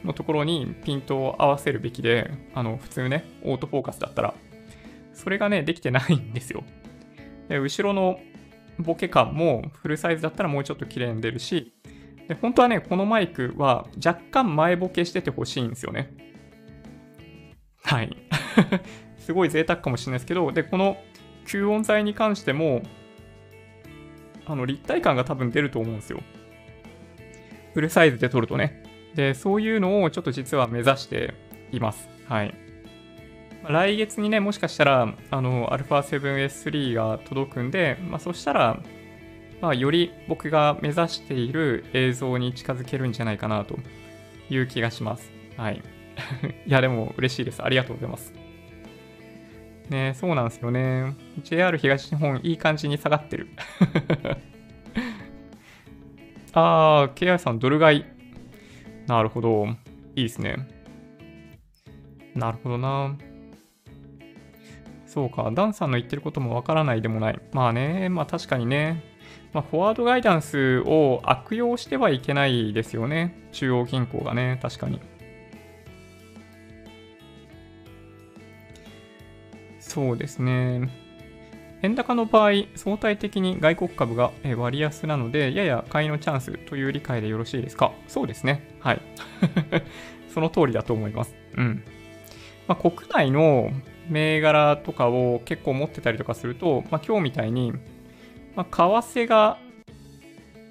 [0.04, 4.34] のところにピントを合わせるべきで、あの、普通ね、オートフォーカスだったら。
[5.14, 6.64] それがね、できてないんですよ。
[7.48, 8.20] で後ろの
[8.80, 11.74] ボケ感もフルサイズだったらもうちょっと綺麗に出るし、
[12.28, 16.14] で本当はね、このマイクは若干前ボケしててほしいんですよね。
[17.84, 18.16] はい。
[19.20, 20.98] すごい贅沢かもしれないですけど、で、この
[21.46, 22.82] 吸音材に関しても、
[24.52, 26.22] あの立体感が多分出ると思うんですよ。
[27.74, 28.84] フルサイズで撮るとね。
[29.16, 31.34] で、そういうのをちょっと実は目指して
[31.72, 32.10] います。
[32.28, 32.54] はい。
[33.64, 38.82] 来月にね、もしかしたら、あの、α7S3 が届くんで、まあ、そしたら、
[39.62, 43.78] まあ、より僕が目指している映像に近づけるんじゃないかなと
[44.50, 45.32] いう気がします。
[45.56, 45.82] はい。
[46.68, 47.64] いや、でも嬉しいです。
[47.64, 48.41] ありがとうございます。
[49.92, 51.16] ねそうなんですよね。
[51.44, 53.50] JR 東日本、いい感じに下がってる。
[56.54, 58.06] あー、KI さん、ドル買い？
[59.08, 59.68] なるほど。
[60.16, 60.68] いいですね。
[62.36, 63.16] なるほどな。
[65.06, 67.40] そうか、ダンさんの言ってることもわからないでもない。
[67.52, 69.04] まあね、まあ確かにね。
[69.54, 73.36] まあ、フォワードガイダンスを悪用してはいけないですよね。
[73.52, 75.02] 中央銀行がね、確かに。
[79.92, 80.90] そうですね。
[81.82, 87.92] 円高の場合、相対的に外国株が割安なので、やや買いのチャンスという理解でよろしいですか？
[88.08, 88.78] そうですね。
[88.80, 89.02] はい。
[90.34, 91.36] その通りだと思います。
[91.58, 91.84] うん。
[92.70, 93.72] まあ、国内の
[94.08, 97.74] 銘柄とかを結構持ってたりとかすると、まあ、今日みたいに、
[98.56, 98.70] まあ、為
[99.26, 99.58] 替が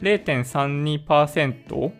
[0.00, 1.92] 0.32%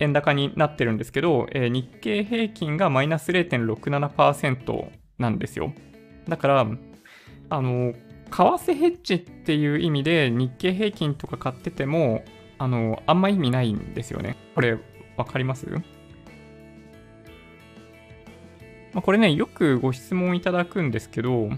[0.00, 5.72] 円高になってるんですけど、えー、日経平均がマイナス0.67%なんですよ。
[6.26, 6.66] だから、
[7.50, 12.24] あの、為替ヘッジっていう意味で日経平均とか買ってても、
[12.58, 14.36] あの、あんま意味ないんですよね。
[14.54, 14.78] これ、
[15.16, 15.66] わかります？
[18.92, 21.50] まあ、これね、よくご質問いただくんですけど、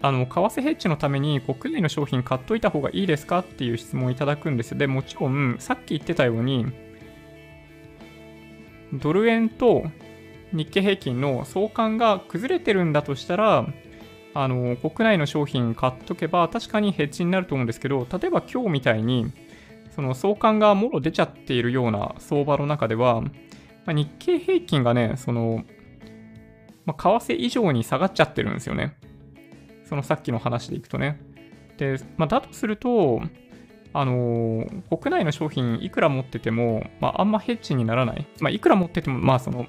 [0.00, 4.76] あの、為替ヘッジのために国内の商品買っといた方がいいですかっていう質問いただくんです。
[4.76, 6.66] で、もちろん、さっき言ってたように、
[8.92, 9.84] ドル円と
[10.54, 13.66] 日経平均の相関が崩れてるんだとしたら、
[14.34, 19.32] あの、国内の商品買っとけば確かにヘッジになると思うんですけど、例えば今日みたいに、
[19.94, 23.30] その相関がもろ出ちゃっているような相場の中では、ま
[23.88, 25.64] あ、日経平均がね、その、
[26.84, 28.96] まあ、為替以上に下がっちゃってるんですよね。
[29.84, 31.20] そのさっきの話でいくとね。
[31.76, 33.22] で、まあ、だとすると、
[33.92, 38.26] あのー、国内の商品いくら持ってても、まあ、あんまヘッジにならない。
[38.40, 39.66] まあ、いくら持ってても、まあ、その、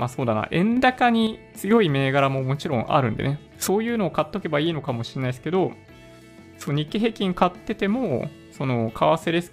[0.00, 5.72] まあそうだな、円高に強い銘柄ももちろんあるんでね、そういうのを買っとけばいいのかもしれないですけど、
[6.56, 9.52] そう日経平均買ってても、その為替リス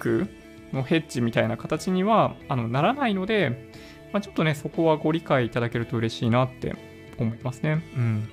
[0.00, 0.26] ク
[0.72, 3.70] のヘッジみたいな形にはあのならないので、
[4.12, 6.74] まあ、ちょっとね、そこはご理解いただけると嬉しいなって
[7.16, 7.84] 思いますね。
[7.96, 8.28] うん。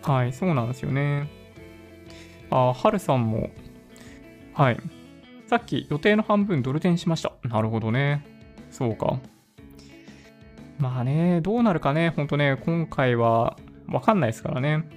[0.00, 1.28] はい、そうなんですよね。
[2.48, 3.50] あ、はるさんも、
[4.54, 4.78] はい。
[5.46, 7.32] さっき予定の半分ドル転しました。
[7.46, 8.24] なるほどね。
[8.70, 9.20] そうか。
[10.78, 13.56] まあね、どうなるかね、ほんとね、今回は
[13.88, 14.88] わかんないですからね。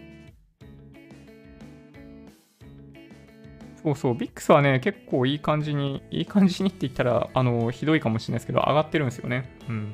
[3.83, 9.49] そうそう、ビックスはね、結構いい感じに、いい感じにって言ったら、あの、ひどいかもしれないですけど、上がってるんですよね。
[9.67, 9.91] うん。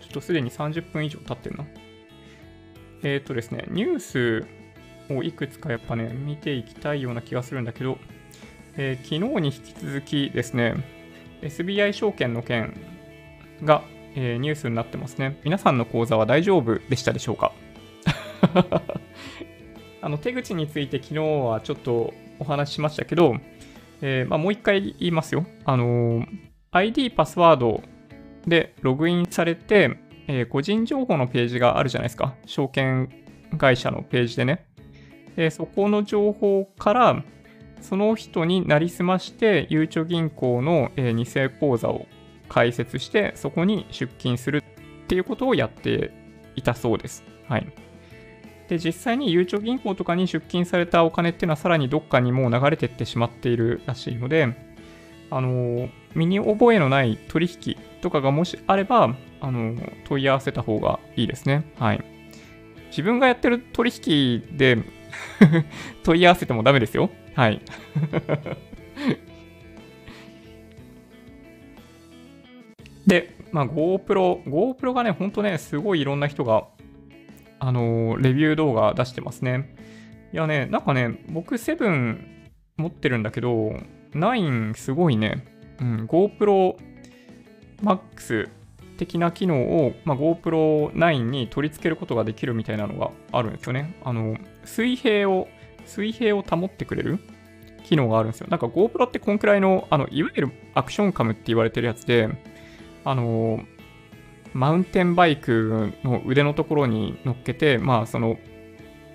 [0.00, 1.64] ちょっとすでに30分以上経ってるな。
[3.04, 4.46] えっ、ー、とですね、ニュース
[5.08, 7.98] をいくつかやっぱね、見ていきたいような気がするんだけど、
[8.76, 10.74] えー、昨日に引き続きですね、
[11.42, 12.78] SBI 証券の件
[13.62, 13.82] が、
[14.14, 15.38] えー、ニュースになってますね。
[15.44, 17.52] 皆さんの口座は大丈夫でしたでしょうか？
[20.02, 23.36] あの手口について昨日はちょっとお話ししましたけど、
[24.02, 25.46] えー、まあ、もう一回言いますよ。
[25.64, 26.26] あのー、
[26.70, 27.82] ID、パスワード
[28.46, 32.34] でログインされて、えー、個人情報のページがあるじゃないですか。
[32.46, 33.08] 証券
[33.58, 34.66] 会社のページでね。
[35.34, 37.22] でそこの情報から、
[37.80, 41.26] その人になりすまして、ゆうちょ銀行の、え偽
[41.60, 42.06] 口座を
[42.48, 46.12] 開設して、そこに出金するっていうことをやって
[46.54, 47.24] いたそうです。
[47.48, 47.66] はい。
[48.68, 54.54] で、実際にゆうちょ銀行とかに出金されたお金っていうのはさらにどっかにもう流れていってしまっているらしいので、
[55.30, 61.64] あの、身に覚えのない取引とかがもしあれば、あの、問い合わせた方がいいですね。
[61.78, 62.04] はい。
[62.90, 64.78] 自分がやってる取引で
[66.04, 67.10] 問い合わせてもダメですよ。
[67.34, 67.60] はい。
[73.06, 76.66] で、まあ、GoPro、GoPro がね、ほんとね、すごいいろんな人が、
[77.58, 79.74] あのー、レビュー動画出してますね。
[80.32, 82.18] いやね、なんかね、僕7
[82.76, 83.76] 持ってるんだけど、
[84.12, 85.44] 9すごいね、
[85.80, 86.76] うん、GoPro
[87.82, 88.48] Max
[88.96, 93.94] 的な機能を、まあ、GoPro 9に取り付けることができるみたいなのがあるんですよね。
[94.02, 94.36] あの、
[94.66, 95.48] 水平を、
[95.84, 97.18] 水平を保ってくれる
[97.84, 98.48] 機能があるんですよ。
[98.50, 102.28] なんか GoPro ってこんくらいの、あの、いわゆるアクションカムって言われてるやつで、
[103.04, 103.60] あの、
[104.52, 108.38] マウンテンバイクの腕のところに乗っけて、まあ、その、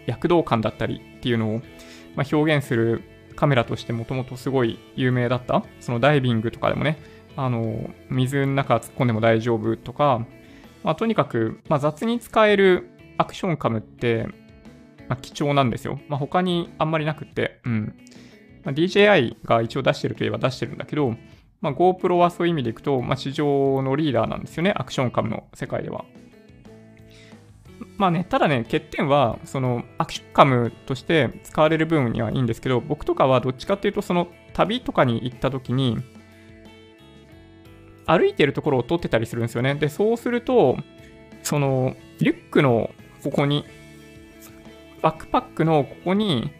[0.05, 1.61] 躍動感だったりっていうのを、
[2.15, 3.03] まあ、表現する
[3.35, 5.63] カメラとしてもともとすごい有名だった。
[5.79, 6.97] そのダイビングとかでもね、
[7.35, 10.25] あの、水の中突っ込んでも大丈夫とか、
[10.83, 14.27] まあ、とにかく、まあ、雑に使えるアクションカムって、
[15.11, 15.99] まあ、貴重なんですよ。
[16.07, 17.93] まあ、他にあんまりなくて、うん。
[18.63, 21.17] まあ、DJI が一応出してるといえば出してるんだけど、
[21.59, 26.05] まあ、GoPro はそういう意味でいくと、まあ、市場のリーダーなんですよね、アクションカムの世界では。
[27.97, 35.97] まあね、ただね、欠点は、その、アクションカムとして使われる分にはいいんですけど、僕とかはどっちかっていうと、その、旅とかに行った時に、
[38.05, 39.75] 歩いてるところを撮ってたりするんですよね。
[39.75, 40.77] で、そうすると、
[41.43, 42.91] その、リュックの
[43.21, 43.65] ここに、
[45.01, 46.51] バックパックのここに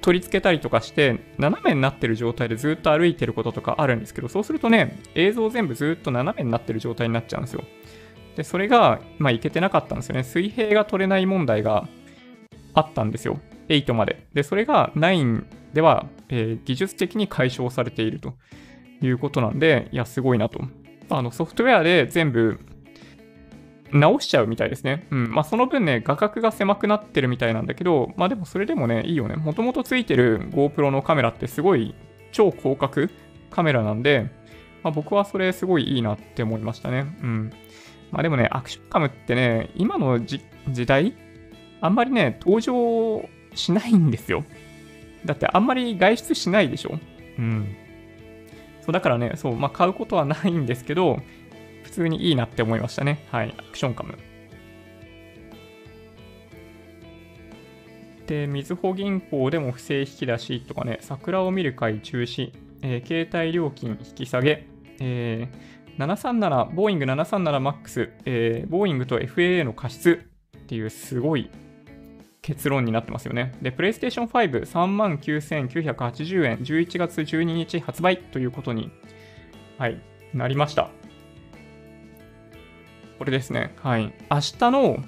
[0.00, 7.64] 取り付けたりとかして、斜めになってる状態でずっと歩いてることとかあるんですけど、そうするとね、映像全部ずっと斜めになってる状態になっちゃうんですよ。
[8.36, 10.22] で、それが、まあ、いけてなかったんですよね。
[10.22, 11.88] 水平が取れない問題が
[12.74, 13.40] あったんですよ。
[13.68, 14.26] 8まで。
[14.32, 18.34] で、それが9では、えー、技術的に解消されていると
[19.02, 20.60] いうことなんで、いや、すごいなと。
[21.08, 22.60] あの、ソフトウェアで全部
[23.92, 25.06] 直しちゃうみたいですね。
[25.10, 25.30] うん。
[25.32, 29.36] まあ、その分ね、画角が狭くなってるみたいなんだけど、まあでもそれでもね、いいよね。
[29.36, 31.94] もともとついてる GoPro のカメラってすごい
[32.32, 33.08] 超広角
[33.50, 34.30] カメラなんで、
[34.82, 37.00] まあ、僕はそれすごいいいなって思いましたね。
[37.22, 37.52] うん。
[38.10, 40.40] まあでもね、アクションカムってね、今の時
[40.86, 41.14] 代、
[41.80, 44.44] あんまりね、登場しないんですよ。
[45.24, 46.98] だってあんまり外出しないでしょ
[47.38, 47.76] うん。
[48.80, 51.20] そう、だからね、そう、まあ買うことはないんですけど、
[51.96, 53.26] 通にいいなって思いましたね。
[53.30, 53.54] はい。
[53.56, 54.18] アクションカム。
[58.26, 64.66] で、みずほ銀行でも不正引き出しとかね、桜を見る会中止、えー、携帯料金引き下げ、
[65.00, 71.50] えー、737、ボーイング 737MAX、えー、ボーイングと FAA の過失っていうすごい
[72.42, 73.52] 結論になってますよね。
[73.62, 78.90] で、PlayStation 5、39,980円、11月12日発売ということに、
[79.78, 80.00] はい、
[80.34, 80.90] なりました。
[83.18, 83.74] これですね。
[83.82, 84.12] はい。
[84.30, 84.98] 明日の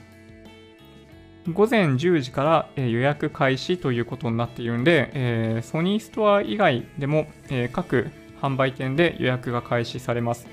[1.53, 10.47] 午前10時から、えー、予約開始ということになっているんで、えー、ソニーストア以外でも、えー、各販売店で予約が開始されます。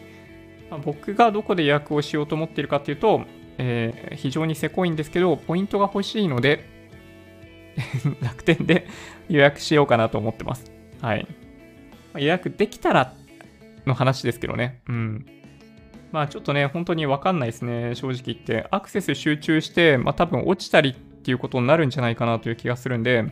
[0.70, 3.22] まあ、僕がどこで予約をしようと思っているかというと、
[3.58, 6.70] えー、非常にせこいんですけど、ポイントが欲しいので、
[8.22, 8.88] 楽天で
[9.28, 10.72] 予約しようかなと思ってます。
[11.02, 11.28] はい。
[12.14, 13.14] まあ、予約できたら
[13.86, 14.82] の話ですけどね。
[14.88, 15.26] うん。
[16.16, 18.70] まあちょっとね、本当にわかんないですね、正直言って。
[18.72, 23.32] アクセス集中して、まあ多分落ちたりっていうことになるんじゃないかなという気がするんで、ま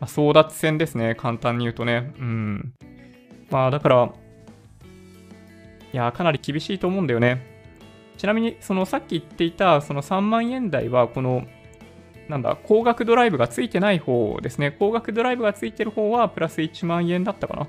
[0.00, 2.12] あ、争奪戦ですね、簡単に言うとね。
[2.18, 2.74] うん。
[3.50, 4.12] まあだから、
[5.92, 7.46] いや、かなり厳しいと思うんだよね。
[8.16, 11.46] ちなみに、そのさっき言っていた、その3万円台は、この、
[12.28, 14.72] なんだ、高額ドライブがついてない方ですね。
[14.76, 17.68] 高額ドライブがついてる方は、プラス1万円だったかな。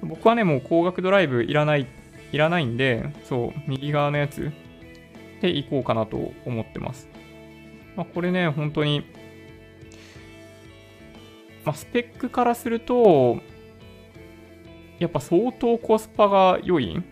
[0.00, 1.86] 僕はね、もう高額ドライブいらない、
[2.32, 4.52] いらないんで、そう、右側のやつ
[5.40, 7.08] で行こうかなと思ってます。
[7.96, 9.04] まあ、これね、本当に、
[11.64, 13.40] まあ、スペックからすると、
[14.98, 17.02] やっぱ相当コスパが良い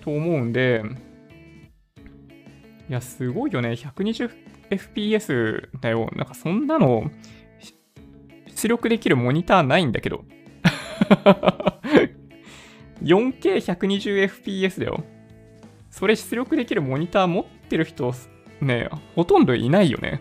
[0.00, 0.82] と思うんで、
[2.88, 3.70] いや、すごいよね。
[3.70, 6.08] 120fps だよ。
[6.14, 7.10] なんかそんなの、
[8.54, 10.24] 出力できるモニターないんだけど。
[13.02, 15.04] 4K120fps だよ。
[15.90, 18.12] それ出力できるモニター持ってる人、
[18.60, 20.20] ね、ほとんどいないよね。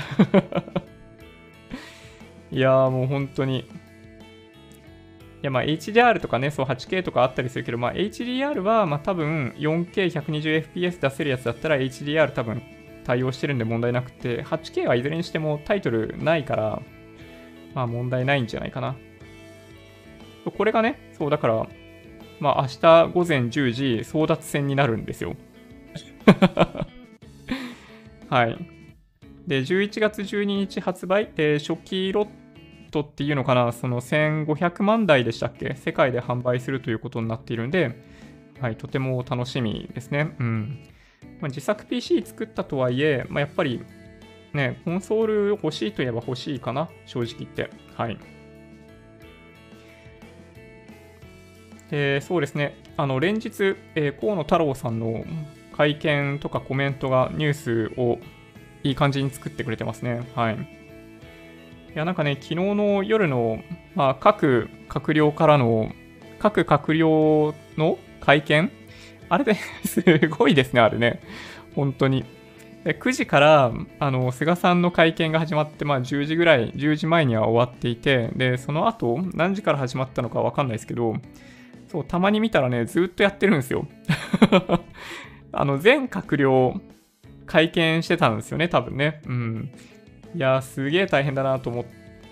[2.50, 3.66] いやーもう本当に。
[5.42, 12.62] いやまあ HDR とかね、そう 8K とかあったりするけど、まあ HDR はまあ多分 4K120fps 出せるやつだったら HDR 多分
[13.04, 16.82] 対応してるんで問題なくて、8K はいずれにしてもタイトルないから、
[17.74, 18.96] まあ問題ないんじゃないかな。
[20.56, 21.66] これがね、そうだから、
[22.40, 25.36] まあ明日午前10時争奪戦になるんですよ。
[28.28, 28.56] はい。
[29.46, 32.28] で、11月12日発売、えー、初期ロッ
[32.90, 35.74] トっていうのかな、その1500万台でしたっけ？
[35.74, 38.00] 世界で販売するということになっているんで、
[38.60, 40.34] はい、とても楽しみですね。
[40.38, 40.78] うん。
[41.40, 43.82] まあ、自作 PC 作ったとはいえ、まあ、やっぱり
[44.52, 47.70] ね、コンソール欲しいといえば欲しいかな、正直言って。
[47.94, 48.18] はい。
[51.90, 55.24] で、そうですね、あの、連日、えー、河野太郎さんの
[55.76, 58.18] 会見とかコメントがニュースを
[58.82, 60.28] いい感じに作ってくれてますね。
[60.34, 60.54] はい。
[60.54, 60.58] い
[61.94, 63.62] や、なんかね、昨日の夜の、
[63.94, 65.92] まあ、各閣僚からの、
[66.38, 68.70] 各閣僚の会見？
[69.28, 71.20] あれで すごいですね、あれね。
[71.74, 72.24] 本当に。
[72.84, 81.16] 9時から、あの、菅さんの会見が始まって、まあ、10時ぐらい、10時前には終わっていて、で、その後、何時から始まったのかわかんないですけど、
[81.90, 83.88] そう、たまに見たらね、ずっとやってるんですよ。
[85.52, 86.80] あの、全閣僚、
[87.46, 89.20] 会見してたんですよね、多分ね。
[89.26, 89.70] うん。
[90.36, 91.84] いや、すげえ大変だなと思っ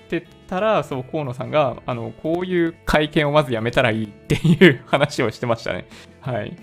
[0.09, 5.86] てたら、そう、河野さんが、あの、こういう会見をまずやめたらいいっていう話をしてましたね。
[6.20, 6.56] はい。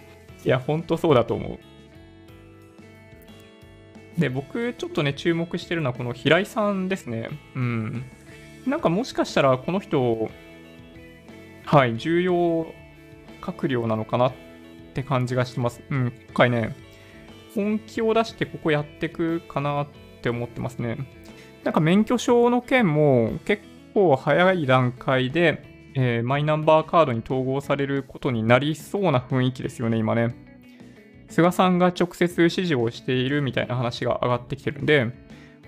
[0.46, 1.60] いや、ほんとそうだと思
[4.18, 4.22] う。
[4.22, 7.30] で、僕、ちょっとね、注目してるのは、この平井さんですね。
[7.56, 8.06] うん。
[8.66, 10.30] なんかもしかしたら、この人、
[11.66, 12.68] はい、重要
[13.46, 14.34] 閣僚なのかなっ
[14.94, 15.82] て感じがしてます。
[15.90, 16.76] うん、今回ね、
[17.54, 19.88] 本気を出してここやってくかなっ
[20.22, 20.98] て思ってますね。
[21.64, 30.36] なんか免許証の件も結構早い段階で、えー、マイナンバーカードに統合されることになりそうな雰囲気ですよね、今ね。
[31.30, 35.06] 菅さんが直接指示をしているみたいな話が上がってきてるんで、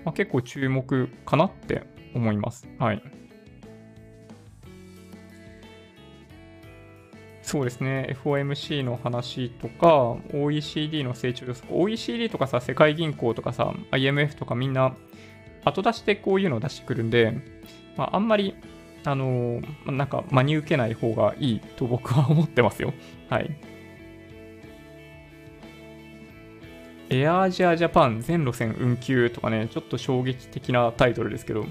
[0.04, 1.82] まあ、結構注目かなって
[2.14, 2.68] 思います。
[2.78, 3.02] はい。
[7.48, 14.94] そうですね、FOMC の話とか、OECD の成長予測、OECD とかさ、世界銀行とかさ、IMF とかみんな
[15.64, 17.32] 後出しでこういうのを出してくるんで、
[17.96, 18.54] まあ、あんまり、
[19.02, 22.92] あのー、なんか真に受けない方がいいと僕は思ってますよ。
[23.30, 23.56] はい。
[27.08, 31.64] エアアジアジャパン全路線運休とかね、ちょっと衝撃的なタイトルですけど、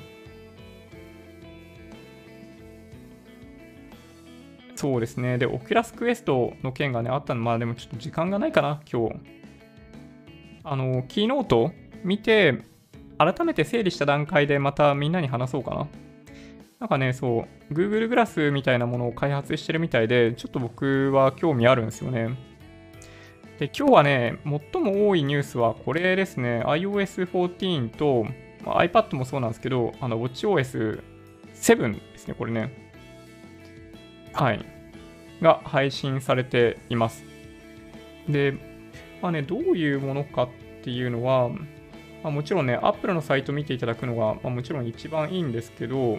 [4.78, 5.40] そうですね。
[5.40, 9.16] で、 Oculus Quest の件がね、あったの、まあでもちょっと時間がないかな、今日。
[10.64, 11.72] あの、キーノート
[12.04, 12.64] 見て、
[13.18, 15.88] 改めて整理した段階でまたみんなに話そうかな。
[16.80, 22.38] なんかね、そう、Google グラスみたいなものを開発してるみたいで、ちょっと僕は興味あるんですよね。
[23.58, 26.62] で、今日はね、最も多いニュースはこれですね。
[26.66, 28.26] iOS14 と、
[28.64, 31.02] まあ、iPad もそうなんですけど、あの、WatchOS7
[32.12, 32.87] ですね、これね。
[34.38, 34.66] はい。
[35.42, 37.24] が配信されています。
[38.28, 38.54] で、
[39.22, 40.50] まあね、どういうものかっ
[40.84, 46.18] ていうのは、まあ、もちろんね、Apple のサイト見ていただくのが、まあ、もちろん一番いいんですけど、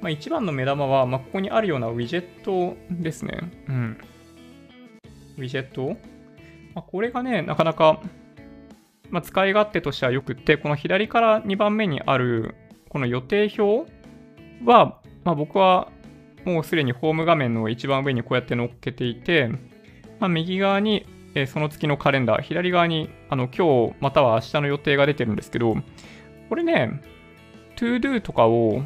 [0.00, 3.38] まあ、一番の目玉は、まあ、ここにあるようなウィジェットですね。
[3.68, 3.98] うん。
[5.38, 5.96] ウィジェット、
[6.74, 8.00] まあ、これがね、なかなか、
[9.10, 12.54] まあ、使い勝手としてはよくって、この左から2番目にある、
[12.88, 13.90] この予定表
[14.64, 15.90] は、まあ、僕は
[16.46, 19.48] もうすでにホーム画面の一番上にこうやって乗っけていて、
[20.20, 25.76] まあ、右側に、えその月のカレンダー、左側にあの今日または明日の予定が出てるんですけど、
[26.48, 27.02] これね、
[27.76, 28.82] ToDo とかを、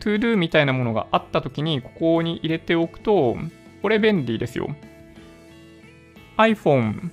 [0.00, 3.36] ToDo みたいなものがあった時にここに入れておくと、
[3.80, 4.68] これ便利ですよ。
[6.36, 7.10] iPhone、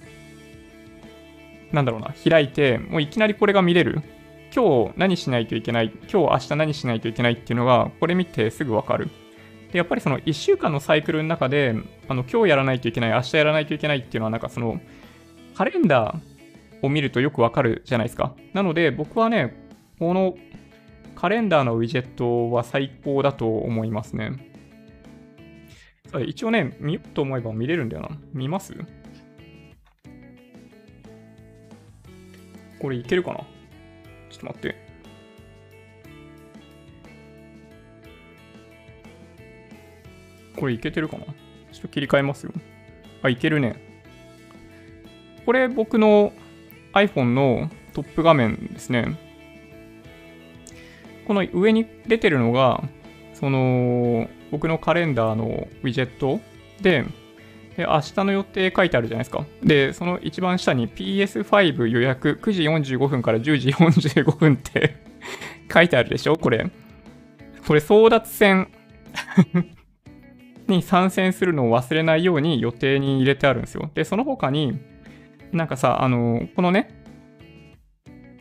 [1.72, 4.02] なんだろうな、開いて、もういきなりこれが見れる。
[4.54, 9.10] 今日何しないといけない、今日明日何しないといけないっていうのが、これ見てすぐわかる。
[9.76, 11.76] で、やっぱりその1週間のサイクルの中で、
[12.08, 14.80] あの、今日やらないといけない、明日やらないといけないっていうのは、なんかその、
[15.54, 16.20] カレンダー
[16.82, 18.34] を見るとよくわかるじゃないですか。
[18.54, 19.54] なので、僕はね、
[20.00, 20.38] この
[21.14, 24.32] カレンダーのウィジェットは最高だと思いますね。
[26.26, 28.18] 一応ね、見ようと思えば見れるんだよな。
[28.32, 28.74] 見ます？
[32.80, 33.40] これいけるかな？
[34.30, 34.85] ちょっと待って。
[40.56, 41.26] これいけてるかな？
[41.26, 41.32] ちょ
[41.80, 42.53] っと切り替えますよ。
[43.22, 43.76] あ、いけるね。
[45.45, 46.34] これ僕の
[46.93, 49.20] iPhone のトップ画面ですね。
[51.28, 52.84] この上に出てるのが、
[53.34, 56.39] その、僕のカレンダーのウィジェット
[56.82, 57.03] で、
[57.76, 59.45] で明日の予定書いてあるじゃないですか。
[59.62, 62.64] で、その一番下に PS5 予約9時
[62.95, 64.95] 45分から10時45分って
[65.74, 66.38] 書いてあるでしょ？
[66.38, 66.70] これ。
[67.68, 68.70] これ争奪戦
[70.68, 73.89] に参戦するのを忘れないように予定に入れてあるんですよ。
[73.93, 74.80] で、その他に、
[75.51, 77.01] なんかさ、あの、このね、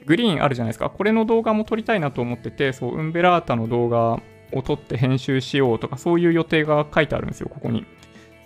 [0.06, 0.90] グリーンあるじゃないですか。
[0.90, 4.20] これの動画も撮りたいなと思ってて、そう、ウンベラータの動画
[4.52, 7.84] を撮って編集しようとか、そういう予定が書いてあるんですよ、ここに。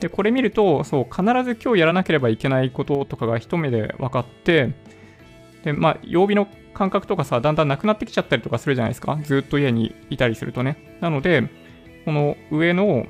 [0.00, 4.72] で、これ見ると、そう、必ず今日やらなければいけないこととかが一目で分かって、
[5.64, 9.18] で、まあ、曜日の感覚とかさ、だんだんなくなってきちゃったりとかするじゃないですか。
[9.22, 10.76] ずっと家にいたりするとね。
[11.00, 11.48] なので、
[12.04, 13.06] この上の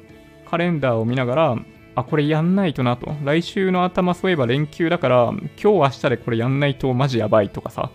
[0.49, 1.57] カレンダーを見ながら、
[1.95, 3.15] あ、これやんないとなと。
[3.25, 7.91] 来週の頭そういえば連休だから、今日明日でこれやんないとマジやばいとかさ。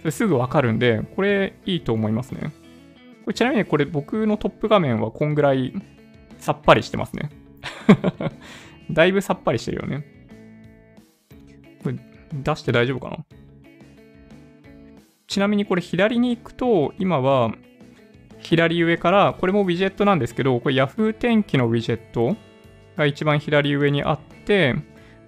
[0.00, 2.52] それすぐわかるんで、これいいと思いますね。
[3.24, 5.74] これちなみにこれ僕のトップ画面はこんぐらい
[6.38, 7.30] さっぱりしてますね。
[8.90, 10.06] だいぶさっぱりしてるよね。
[11.82, 11.96] これ
[12.32, 13.24] 出して大丈夫かな？
[15.26, 17.52] ちなみにこれ左に行くと、今は
[18.40, 22.36] 左上から、これもウィジェットなんですけど、これ Yahoo 天気のウィジェット
[22.96, 24.74] が一番左上にあって、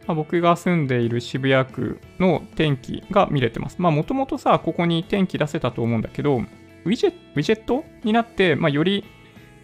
[0.06, 3.76] まあ、僕が住んでいる渋谷区の天気が見れてます。
[3.78, 9.04] まあもともとさ、ここに天気出せたと思うんだけど、ウィジェウィジェットになって、まあ、より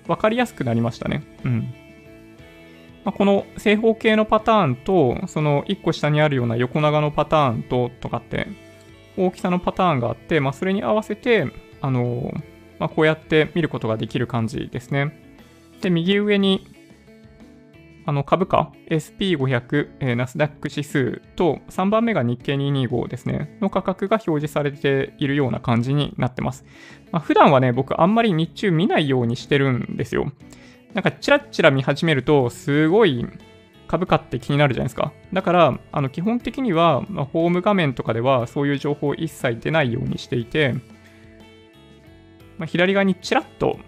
[0.07, 1.23] 分かりやすくなりましたね。
[1.45, 1.75] うん。
[3.05, 8.49] まあ、この正方形のパターンと、その1個下にあるような横長のパターンと、とかって、
[9.17, 11.47] 大きさのパターンがあって、まあ、それに合わせて、
[11.81, 15.21] あのーまあ、こうやって見ることができる感じですね。
[15.81, 16.67] で、右上に、
[18.09, 26.65] あの株価 SP500、えーナスダック指数と3番目が日経225ですね、の価格が表示されているような感じになってます。
[27.11, 30.31] まあ、普段はね、僕あんまり日中見ないようにしてるんですよ。
[30.95, 33.27] なんかチラッチラ見始めると、すごい
[33.89, 35.13] 株価って気になるじゃないですか。
[35.33, 40.75] だから、あの基本的には、まあホーム画面とかではそういう情報一切出ないようにしていて、
[42.59, 43.79] まあ、左側にチラッと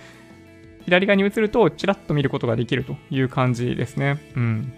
[0.84, 4.18] 左側に映るとチラッと見ることができるという感じですね。
[4.36, 4.72] うん。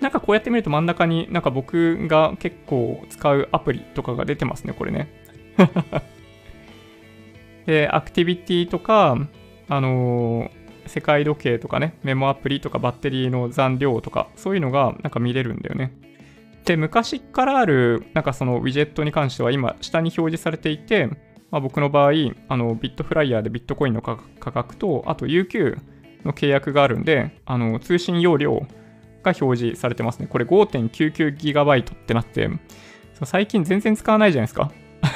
[0.00, 5.08] なんかこうやって見ると真ん中になんか僕が結構使うアプリとかが出てますね、これね。
[7.66, 9.16] で、アクティビティとか、
[9.68, 15.92] あのー世界時計とかね、メモアプリとかバッテリーの残量とか、そういうのがなんか見れるんだよね。
[16.64, 21.08] で、昔からある、なんかそのウィジェットに関しては今、下に表示されていて、
[21.54, 22.10] まあ、僕の場合、
[22.48, 24.18] あのビットフライヤーでビットコインの価
[24.50, 25.78] 格と、あと UQ
[26.24, 28.66] の契約があるんで、あの通信容量
[29.22, 30.26] が表示されてますね。
[30.26, 32.50] これ 5.99GB ってなって、
[33.22, 34.72] 最近全然使わないじゃないですか。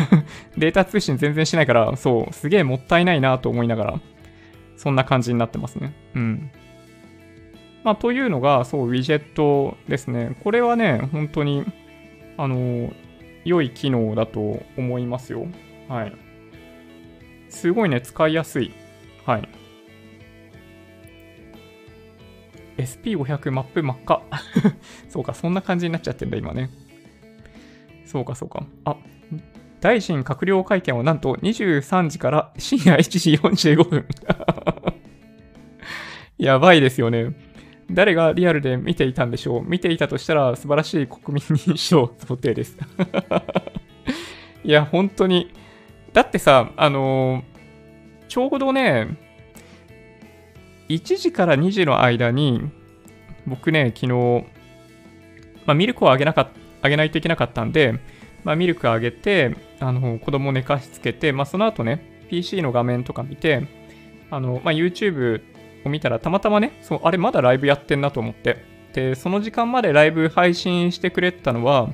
[0.57, 4.01] データ通信全然しないから、そう、すげえもったいないなと思いながら、
[4.77, 5.93] そんな感じになってますね。
[6.15, 6.51] うん。
[7.83, 10.37] まあ、というのが、そう、ウィジェットですね。
[10.45, 11.65] これはね、本当に、
[12.37, 12.93] あの、
[13.45, 15.49] 良い機能だと思いますよ。
[15.89, 16.28] はい。
[17.49, 18.73] すごいね、使いやすい。
[19.25, 19.49] はい。
[22.79, 24.23] SP500 マップ真っ赤。
[25.09, 26.71] そうか、そんな感じになっちゃってんだ、今ね。
[28.05, 28.65] そうか、そうか。
[28.85, 28.97] あ、
[29.81, 34.07] 大臣閣僚会見はなんと23時から深夜1時45分。
[36.39, 37.35] やばいですよね。
[37.91, 42.77] 誰がリアルで見ていたんでしょう見ていたとしたら素晴らしい国民認証想定です。
[44.63, 45.51] いや、本当に。
[46.13, 47.59] だってさ、あのー
[48.29, 49.17] ちょうどね、
[50.89, 52.71] 1時から2時の間に
[53.47, 54.47] 僕ね、昨日、
[55.67, 56.51] まあ、ミルクをあげなか
[56.83, 57.99] あげないといけなかったんで、
[58.45, 63.67] まあ、ミルクあげて、あの、子供寝かしつけて、まあ、その後ね、PC の画面とか見て、
[64.31, 65.43] あの、まあ、YouTube
[65.85, 68.65] を見たら、たまたまね、そう、あれまだライブやってんなと思って。
[68.93, 71.89] で、その時間までライブ配信してくれたのは、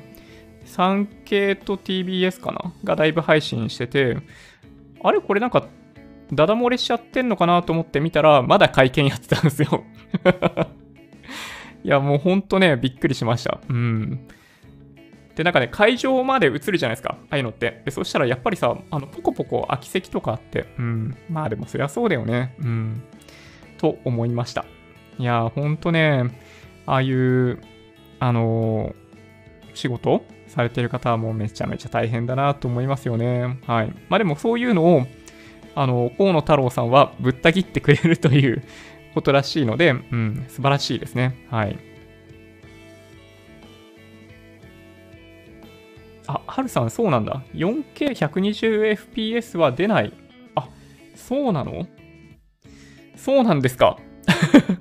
[0.67, 2.73] 3K と TBS かな？
[2.85, 4.17] がライブ配信してて、
[5.03, 5.21] あれ？
[5.21, 5.67] これなんか、
[6.33, 9.85] ダダ漏れしちゃってんのかなと思って見たら、まだ会見やってたんですよ
[11.85, 13.61] いや、もうほんとね、びっくりしました。
[13.69, 14.27] うん。
[15.37, 17.19] で、なんかね、会場まで映るじゃないですか。
[17.21, 17.83] ああいうのって。
[17.85, 21.17] で、そしたらやっぱりさ、あの、ポコポコ空き席とかあって、うん。
[21.29, 22.55] まあでもそりゃそうだよね。
[22.61, 23.03] うん。
[23.79, 24.65] と思いました。
[25.19, 26.25] いやほんとね、
[26.87, 27.61] ああいう、
[28.19, 30.25] あのー、仕事
[30.55, 33.59] されてる方はもうめちゃめちゃ大変だなと思いますよね。
[33.67, 33.93] はい。
[34.09, 35.07] まあでもそういうのを、
[35.75, 38.63] あの、河野太郎さんはぶった切ってくれるという
[39.15, 41.47] ことらしいので、うん、素晴らしいですね。
[41.51, 41.79] はい。
[46.27, 47.43] あ、はるさん、そうなんだ。
[47.55, 50.13] 4K120fps は出ない。
[50.55, 50.69] あ、
[51.15, 51.87] そうなの？
[53.17, 53.99] そうなんですか。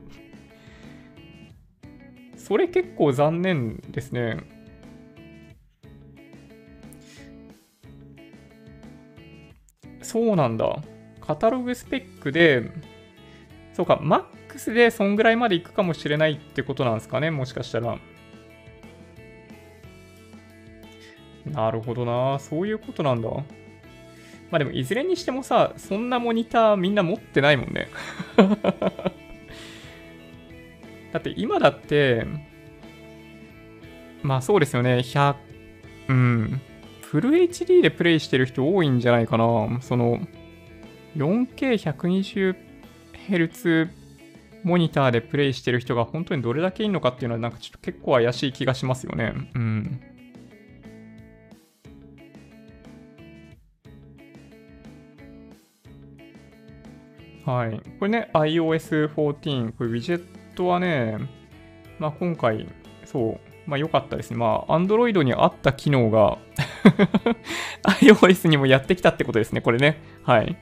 [2.38, 4.38] それ結構残念ですね。
[10.04, 10.82] そうなんだ。
[11.22, 12.70] カタログスペックで、
[13.74, 17.98] そうか、MAX でそんぐらいまでいくかもしれないってことなんですかね、もしかしたら。
[21.46, 22.40] なるほどな。
[22.40, 23.30] そういうことなんだ。
[23.30, 27.88] まあでも、いずれにしてもさ、そんなモニターみんな持ってないもんね。
[31.12, 32.26] だって今だって、
[34.22, 35.36] まあそうですよね、100、
[36.10, 36.62] うん、
[37.14, 39.78] フル HD でプレイしてる人多いんじゃないかな。
[39.82, 40.20] その、
[41.16, 43.90] 4K120Hz
[44.64, 49.32] モニターでプレイしてる人が本当にどれだけいいのかっていうのはなんかちょっと結構怪しい気がしますよね。
[49.54, 50.02] うん。
[57.46, 57.80] はい。
[58.00, 59.78] これね、iOS14。
[59.78, 61.20] これウィジェットはね、
[62.00, 62.68] まあ今回、
[63.06, 64.38] そう、まあ良かったですね。
[64.38, 66.38] まあ、Android にあった機能が
[68.02, 70.02] iOS にもやってきたってことですね、これね。
[70.24, 70.58] はい。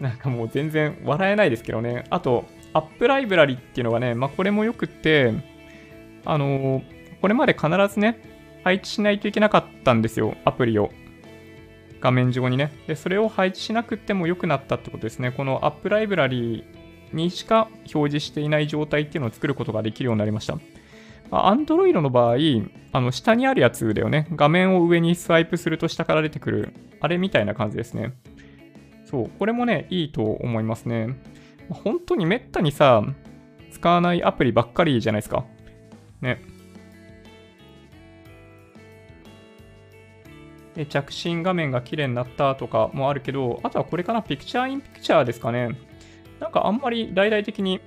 [0.00, 2.04] なんかもう全然笑えないですけどね。
[2.10, 2.44] あと、
[2.74, 5.32] App ライブラリっていうのがね、まあこれもよくって、
[6.24, 8.20] あのー、これまで必ずね、
[8.64, 10.90] 配置しないといけなかったんですよ、アプリを。
[12.00, 12.72] 画面上にね。
[12.88, 15.30] で、それを配置しなくても良くなったってことですね。
[15.30, 16.64] この App ライブラリ
[17.12, 20.58] にしか表示していない状態っていうのを作ることができるようになりました。
[21.32, 22.36] Android の場合、
[22.92, 24.28] あの下にあるやつだよね。
[24.32, 28.12] 画面を上にスワイプすると下から出てくる、あれみたいな感じですね。
[29.04, 31.08] そう、これもね、いいと思いますね。
[31.70, 33.02] 本当にめったにさ、
[33.70, 35.44] 使わないアプリばっかりじゃないですか。
[36.20, 36.42] ね。
[40.74, 45.70] で、着信画面が綺麗になったとかもあるけど、あとはこれかな、ピクチャーインピクチャーですかね。
[46.40, 47.80] なんかあんまり大々的に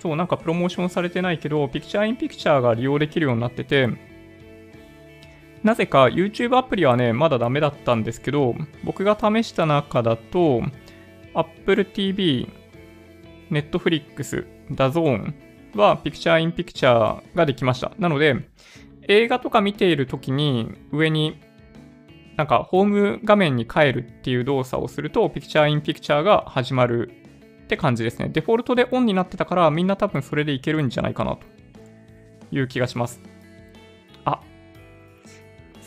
[0.00, 3.88] そう、なんかプロモーションされてないけど、ピクチャーインピクチャーが利用できるようになってて、
[5.62, 10.62] なぜか YouTube アプリはね、まだダメだったんですけど、僕が試した中だと、
[11.34, 12.48] Apple TV、
[13.50, 15.34] Netflix、DAZN
[15.74, 17.92] はピクチャーインピクチャーができました。
[17.98, 18.36] なので、
[19.06, 21.40] 映画とか見ている時に上に
[22.36, 27.12] なんかホーム画面に変えるっていう動作をすると、ピクチャーインピクチャーが始まる
[27.70, 28.28] って感じですね。
[28.28, 31.46] デフォルトでオンになってたから、みんな多分それでいけるんじゃないかなと
[32.50, 33.20] いう気がします。
[34.24, 34.40] あ、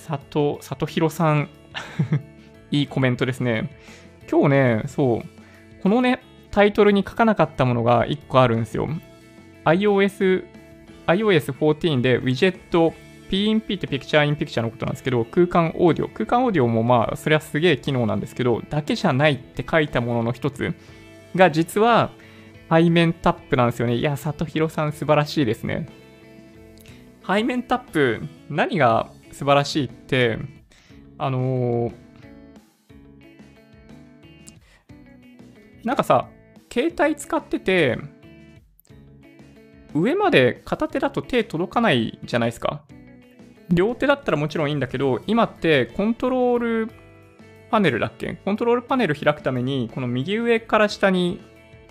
[0.08, 1.50] 佐藤、里弘さん
[2.72, 3.70] いいコメントですね。
[4.32, 6.22] 今日ね、そう、このね、
[6.52, 8.88] タイトルに書かなかったものが1個あるんですよ。
[9.66, 10.46] iOS、
[11.08, 12.94] iOS14 でウィジェット
[13.30, 16.08] PNP ってピクチャーインピクチャーのことなんですけど、空間オーディオ。
[16.08, 20.74] 空間オーディオもまあ、それはすげえ機能なんですけど、だけじゃないって書いたものの一つ。
[21.36, 22.12] が実は
[22.70, 23.96] 背面タップなんですよね。
[23.96, 25.90] いや、里弘さん素晴らしいですね。
[27.26, 30.40] 背面タップ、何が素晴らしいって、
[31.18, 31.94] あのー、
[35.84, 36.30] なんかさ、
[36.72, 37.98] 携帯使ってて、
[39.94, 42.84] 上まで片手だと手届かないじゃないですか。
[43.70, 47.03] 両手だったらもちろんいいんだけど、今ってコントロール
[47.74, 48.36] パネルだっけ？
[48.46, 51.42] コントロールパネル開くために、この右上から下に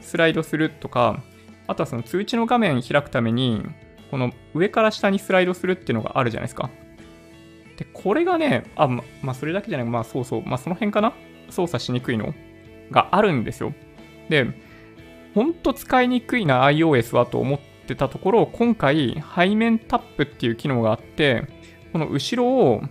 [0.01, 1.24] スライドするとか、
[1.66, 3.64] あとはその通知の画面開くために、
[4.12, 6.70] この上から下にスライドするっていうのがあるじゃないですか。
[7.76, 11.14] で、これがね、あ、ま、まあ、それだけじゃない、まあ、そうそう、まあ、その辺かな？
[11.51, 12.33] 操作しにくいの
[12.93, 13.74] があるんですよ。
[14.28, 14.47] で、
[15.35, 21.43] ほんと使いにくいな iOS はと思ってたところ、今回背面タップっていう機能があって、
[21.93, 22.83] この後ろを、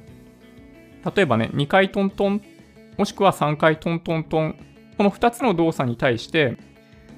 [1.16, 2.42] 例えばね、2回トントン、
[3.02, 4.56] もしくは3回トントントン、
[4.96, 6.56] この2つの動作に対して、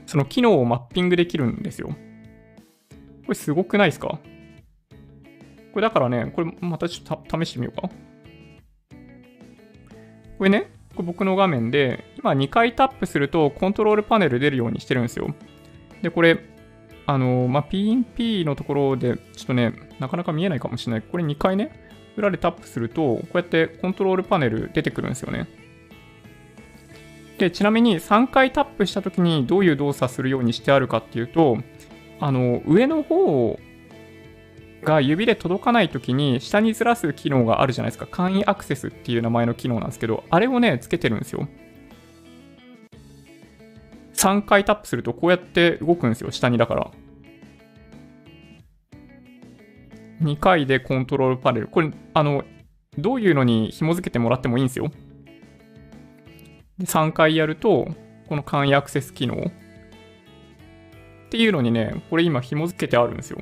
[0.05, 1.89] その機能をマッピングできるんですよ。
[1.89, 1.95] こ
[3.27, 4.07] れすごくないですか？
[4.07, 4.19] こ
[5.75, 7.89] れだからね、これまたちょっと試してみようか。
[10.38, 15.36] これね、これ僕の画面で、今2回タップするとコントロールパネル出るようにしてるんですよ。
[16.01, 16.39] で、これ、
[17.07, 21.01] あのー、まあ、PNP のところで、ちょっとね、なかなか見えないかもしれない。
[21.01, 21.77] これ2回ね、
[22.15, 25.61] 裏でタップすると、こうやってコントロールパネル出てくるんですよね。
[27.38, 31.57] で、ちなみに3回タップしたときにどういう動作するようにしてあるかっていうと、
[32.19, 33.59] あの、上の方
[34.84, 38.05] が指で届かないときに下にずらす機能があるじゃないですか。
[38.05, 41.47] 簡易アクセスっていう名前の機能なんですけど、あれをね、つけてるんですよ。
[44.13, 46.31] 3回タップするとこうやって動くんですよ。
[46.31, 46.91] 下にだから。
[50.21, 51.67] 2回でコントロールパネル。
[51.67, 52.45] これ、あの、
[52.97, 54.91] どういうのに紐付けてもらってもいいんですよ。
[56.78, 57.88] で3回やると、
[58.28, 59.39] この簡易アクセス機能っ
[61.30, 63.38] ていうのにね、これ今紐付けてあるんですよ。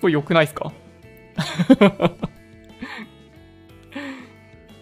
[0.00, 0.72] これ良くないですか？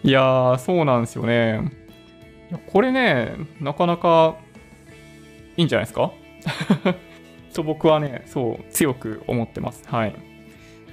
[0.03, 1.71] いやー、そうなんですよね。
[2.67, 4.35] これね、なかなか
[5.57, 6.11] いいんじゃないですか？
[7.53, 9.83] と僕はね、そう、強く思ってます。
[9.87, 10.15] はい。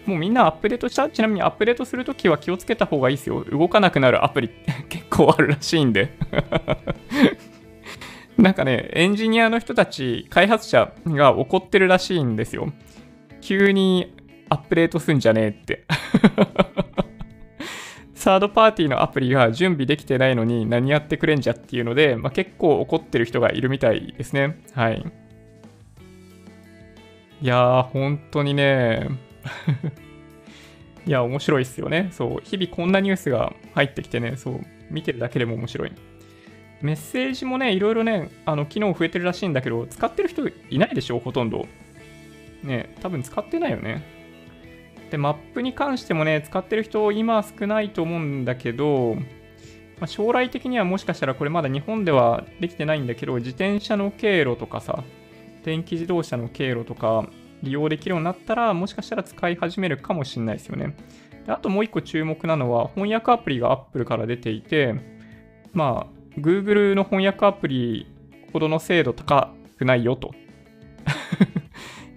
[0.06, 1.08] もうみんなアップデートした？
[1.08, 3.44] ちなみにアップデートするときは気をつけた方がいいですよ。
[3.44, 4.50] 動かなくなるアプリ
[4.88, 6.10] 結 構あるらしいんで
[8.38, 12.70] なんかね、エンジニアの人たち、開発者が怒ってるらしいんですよ。
[13.40, 14.14] 急に
[14.50, 15.84] アップデートすんじゃねえって
[18.14, 24.58] サードパーティーのアプリが準備できてないのに何やってくれんじゃっていうので、まあ、結構怒ってる人がいるみたいですね。
[24.74, 25.04] はい。
[27.40, 29.08] いやー、本当にね、
[31.06, 32.08] いや、面白いっすよね。
[32.10, 34.60] そう、日々こんなニュースが入ってきてね、そう、
[34.90, 35.92] 見てるだけでも面白い。
[36.82, 41.66] メッセージもね、いろいろね、あの、機能増えてるらしいんだけど、使ってる人いないでしょ、ほとんど。
[42.62, 44.02] ね、多分使ってないよね。
[45.10, 49.22] で、マップに関してもね、使ってる人今少ないと思うんだけど、ま
[50.04, 55.04] あ、将来的にはもしかしたらこれまだ日本ではできてないんだけど、自転車の経路とかさ、
[55.64, 57.28] 電気自動車の経路とか
[57.62, 60.94] 利用できるようになったら、もしかしたら使い始めるかもしれないですよね。
[61.46, 64.94] あともう一個注目なのは、翻訳アプリが Apple から出ていて、
[65.72, 68.06] まあ、Google の翻訳アプリ
[68.52, 70.34] ほどの精度高くないよと。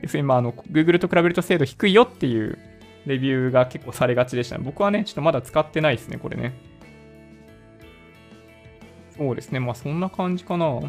[0.02, 2.58] 要するに、まあ、あの、Google と比べると精度低いよっていう
[3.06, 4.64] レビューが結構されがちでしたね。
[4.64, 6.54] 僕はね、ちょっとまだ使ってないですね、これね。
[9.18, 10.80] そうですね、まあそんな感じかな。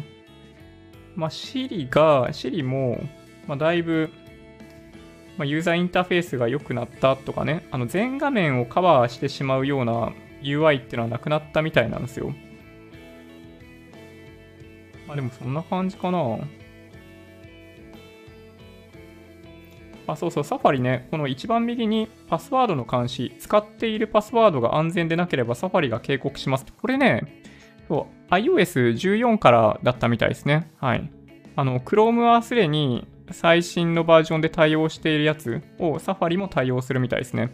[1.15, 3.01] まあ Siri が、Siri も、
[3.47, 4.09] まあだいぶ、
[5.41, 10.13] まあ、ユーザーインターフェースが良くなったとかね、あの全画面をカバーしてしまうような
[10.43, 12.31] UI っていうのはなくなったみたいなんですよ。
[15.07, 16.37] まあでもそんな感じかな。
[20.05, 26.67] あ、そうそう、サファリね、この一番右にパスワードの監視、使っているパスワードが安全でなければサファリが警告します。
[26.79, 27.41] これね、
[28.29, 30.69] iOS14 からだったみたいですね。
[30.79, 31.11] はい。
[31.55, 37.49] あの、Chrome はすでに最新のバージョンで対応しているやつをサファリも対応するみたいですね。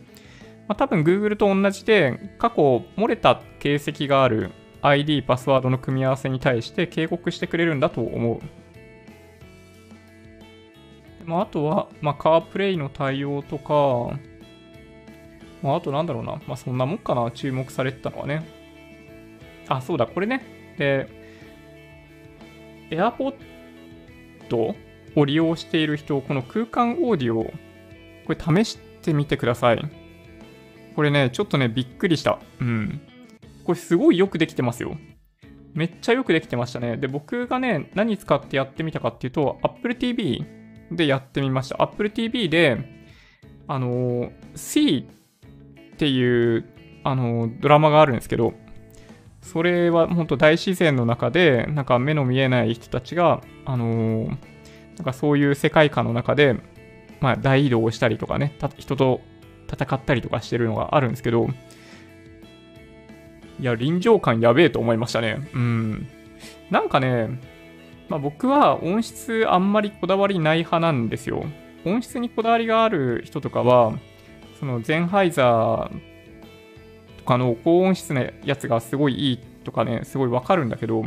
[0.68, 4.52] まあ、多分 Google と同じで、過去漏れた形跡がある
[4.82, 8.40] ID、パスワードの組み合わせに対して警告してくれるんだと思う。
[11.26, 14.18] まあ、あとは、まあ、カープレイの対応とか、
[15.62, 16.42] まあ、あとなんだろうな。
[16.48, 17.32] まあ、そんなもんかな。
[17.32, 18.48] 注目されてたのはね。
[19.68, 20.42] あ、そうだ、これね。
[20.78, 21.08] で、
[22.90, 23.34] AirPod
[25.18, 27.44] を利用している人、この空間オーディオ、
[28.26, 29.82] これ試してみてください。
[30.96, 32.40] これね、ちょっとね、びっくりした。
[32.62, 33.02] うん。
[33.64, 34.96] これすごいよくできてますよ。
[35.74, 36.98] めっちゃよくできてましたね。
[36.98, 40.46] で、僕がね、何使ってやってみたかっていうと、Apple TV
[40.92, 41.82] でやってみました。
[41.82, 42.78] Apple TV で、
[43.68, 45.08] あの、C
[45.94, 46.66] っていう、
[47.04, 48.54] あの、ドラマがあるんですけど、
[49.42, 54.30] それは本当大自然の中で、なんか目の見えない人たちが、あの
[54.98, 56.56] なんかそういう世界観の中で、
[57.20, 59.22] まあ大移動をしたりとかね、人と
[59.72, 61.48] 戦ったりとかしてるのがあるんですけど、
[63.60, 65.48] いや、臨場感やべえと思いましたね。
[65.54, 66.08] うん。
[66.70, 67.40] なんかね、
[68.10, 71.44] まあ、僕は音質あんまりこだわりない派なんですよ。
[71.86, 73.94] 音質にこだわりがある人とかは、
[74.60, 81.04] そのゼンハイザーとかの高音質なやつがすごいいいとかね、すごいわかるんだけど、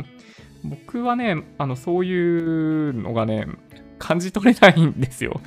[0.63, 3.47] 僕はね、あの、そういうのがね、
[4.01, 5.39] 感じ取れないんですよ。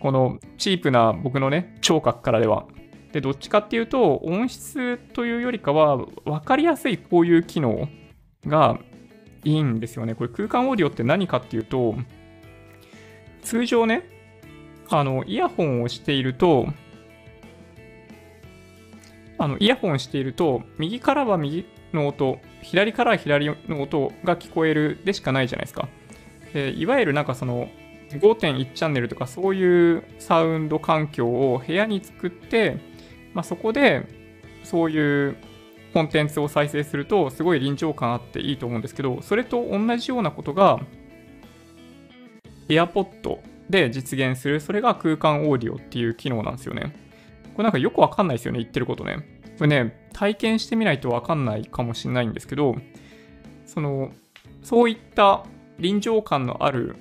[0.00, 2.66] このチープな僕のね、聴覚からでは。
[3.12, 7.88] で、どっちかっていうと、音質というよりかは、分かりやすいこういう機能
[8.46, 8.78] が
[9.44, 10.14] いいんですよね。
[10.14, 11.96] これ空間オーディオって何かっていうと、
[13.42, 14.08] 通常ね、
[14.88, 16.68] あの、イヤホンをしていると、
[19.38, 25.88] あの、イヤホンしていると、右からは右の音、左からは左の音が聞こえるでしかないじゃないですか。
[26.52, 27.68] でいわゆるなんかその、
[28.20, 32.78] 5.1チャンネルとかそういうサウンド環境を部屋に作って、
[33.34, 34.06] まあ、そこで
[34.62, 35.36] そういう
[35.94, 40.80] コンテンツを再生するとすごい臨場感あっていいと思うんですけど、それと同じようなことが
[42.68, 43.38] AirPod
[43.70, 46.94] で実現する、それが空間オーディオっていう機能なんですよね。
[47.54, 49.16] これなんかよくわかんないですよね、言ってることね。
[49.58, 52.76] これね、体験してみないとわかんないかもしれないんですけど、
[53.64, 54.10] その、
[54.62, 55.44] そういった
[55.78, 56.96] 臨場感のある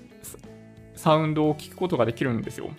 [0.96, 2.70] サウンドを聞くことができるんですよ。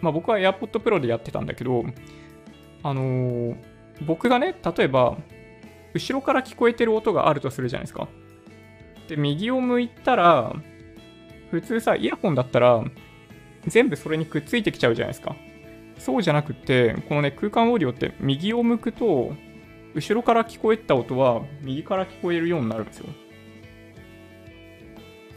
[0.00, 1.84] まあ、僕は AirPod Pro でやってたんだけど、
[2.82, 3.56] あのー、
[4.06, 5.16] 僕がね、例えば、
[5.94, 8.08] 後ろから聞こえてる音があるとするじゃないですか。
[9.08, 10.54] で、右を向いたら、
[11.50, 12.84] 普通さ、イヤホンだったら、
[13.66, 15.34] 全部それにくっついてきちゃうじゃないですか。
[15.98, 19.32] そうじゃなくて、このね、空間オーディオって右を向くと、
[19.94, 23.06] 後ろから聞こえた音は右から聞こえるようになるんですよ。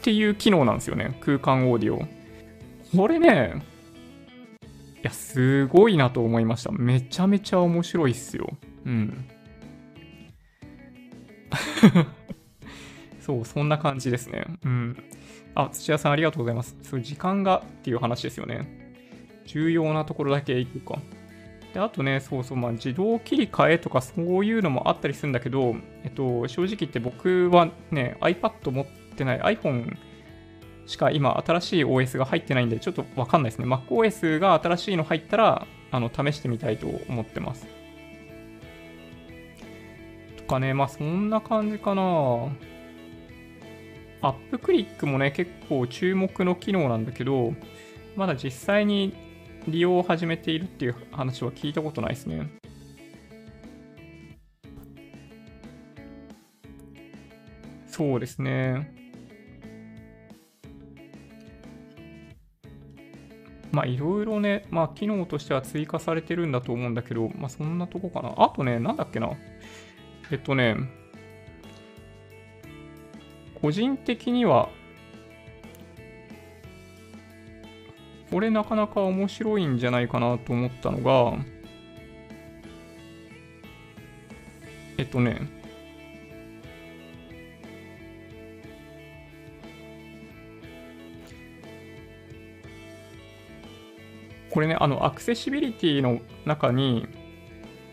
[0.02, 2.02] っていう機能なんですよね、空間オーディオ。
[2.96, 3.62] これね、
[4.96, 6.72] いや、すごいなと思いました。
[6.72, 8.50] めちゃめちゃ面白いっすよ。
[8.84, 9.24] うん。
[13.20, 14.44] そう、そんな感じですね。
[14.64, 14.96] うん。
[15.54, 16.76] あ、土屋さんありがとうございます。
[16.82, 18.96] そう、時間がっていう話ですよね。
[19.46, 20.98] 重要なところだけいくか。
[21.74, 29.96] で、あとね、そうそう、まあ、自動切り替えとかそういうのもあったりするんだけど、えっと、正直言って僕はね、iPad 持っててない iPhone
[30.86, 33.66] しか今新しい OS が入ってないんで、ちょっとわかんないですね。
[33.66, 37.66] MacOS が新しいの入ったら、あの、試してみたいと思ってます。
[40.38, 42.02] とかね、まあそんな感じかな。
[44.24, 47.54] アップクリックもね、結構注目の機能なんだけど、
[48.16, 49.14] まだ実際に
[49.68, 52.50] 利用を始めているっていう話は聞いたことないですね。
[57.86, 59.01] そうですね。
[63.72, 68.34] まあいろいろね、まあ機能としては追加されてるんだと思うんだけど、まあそんなとこかな。
[68.36, 69.32] あとね、なんだっけな。
[70.30, 70.76] えっとね、
[73.60, 74.68] 個人的には
[78.30, 81.36] これなかなか面白いんじゃないかなと思ったのが、
[84.96, 85.61] えっとね、
[94.52, 97.06] これね、あの、アクセシビリティの中に、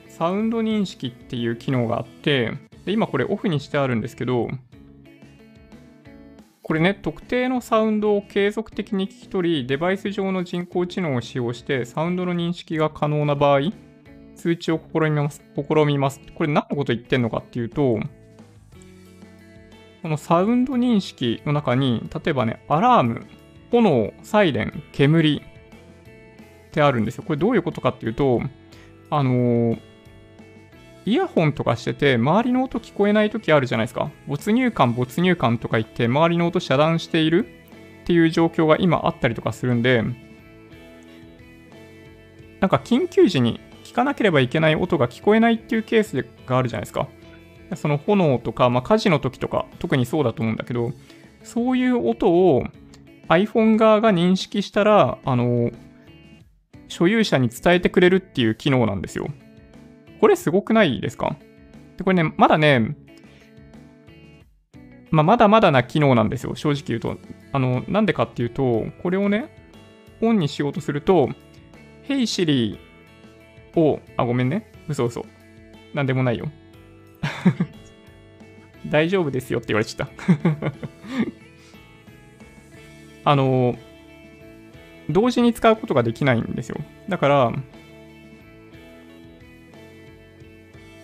[0.09, 2.51] サウンド認識っていう機能があって、
[2.85, 4.49] で今これオフにしてあるんですけど、
[6.61, 13.71] これね、特定のサウンドを継続的に聞き取り、デバイス上の人工知能を使用して、サウンドの認識が可能な場合、
[14.35, 15.41] 通知を試みます。
[15.55, 16.19] 試みます。
[16.35, 17.99] これ何のこと言ってんのかっていうと、
[20.01, 23.25] このサウンド認識の中に、例えばね、アラーム、
[23.71, 25.41] 炎、サイレン、煙
[26.69, 27.23] ってあるんですよ。
[27.25, 28.41] これどういうことかっていうと、
[29.09, 29.79] あのー、
[31.05, 34.11] イヤホンとかしてて、周りの音聞こえない時あるじゃないですか。
[34.27, 37.47] 没入感、没入感とか言って、周りの音遮断している
[38.03, 40.03] っていう状況が今あったりとかするんで、
[42.59, 47.07] なんか緊急時に聞かなければいけない音が聞こえないっていうケースがあるじゃないですか。
[47.75, 50.91] その炎とか、まあ、火事の時とか、特にそうだと思うんだけど、
[51.43, 52.63] そういう音を
[53.29, 55.71] iPhone 側が認識したら、あの、
[56.89, 59.27] 所有者に伝えてくれるっていう機能なんですよ。
[60.19, 61.37] これすごくないですか？
[61.97, 62.95] で、これね、まだね、
[65.11, 67.17] まあ、まだまだな機能なんですよ、正直言うと。
[67.53, 69.49] あの、なんでかっていうと、これをね、
[70.21, 71.29] オンにしようとすると、
[72.07, 72.77] Hey Siri
[73.75, 74.71] を、あ、ごめんね。
[74.87, 75.25] 嘘嘘。
[75.93, 76.51] なんでもないよ。
[78.87, 80.13] 大丈夫ですよって言われちゃった
[83.31, 83.75] あの、
[85.09, 86.77] 同時に使うことができないんですよ。
[87.07, 87.53] だから、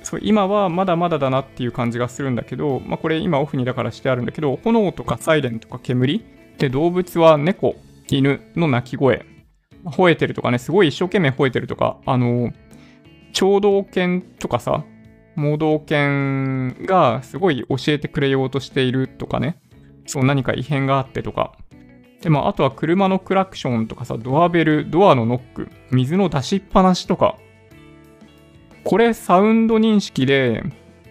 [0.03, 6.23] そう今はまだまだだなっていう感じがするんだけど、まあ、これ今オフにだからしてあるんだけど、炎とかサイレンとか煙
[6.59, 7.75] で動物は猫、
[8.07, 9.25] 犬の鳴き声、
[9.83, 12.53] 吠えてるとかね、すごい一生懸命吠えてるとか、あの、
[13.33, 14.85] 聴導犬とかさ、
[15.35, 19.59] 盲導犬がすごい教えてくれようとしているとかね、
[20.05, 21.57] そう何か異変があってとか。
[22.21, 27.37] で、まあ、あとは車のクラクションとかさ、ドアベル、ドアのノック、水の出しっぱなしとか。
[28.83, 30.63] これサウンド認識で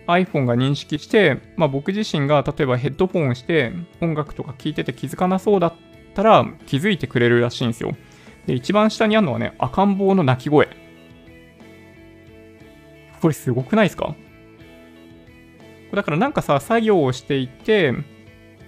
[0.07, 5.75] iPhone が認識して、まあ、僕自身が例えばヘッドフォンして音楽とか聴いてて気づかなそうだっ
[6.15, 7.97] たら気づいてくれるらしいんですよ。
[8.47, 10.69] で、一番下にあるのはね、赤ん坊の鳴き声。
[13.21, 14.15] これすごくないですか？
[15.93, 17.95] だからなんかさ、作業をしていて、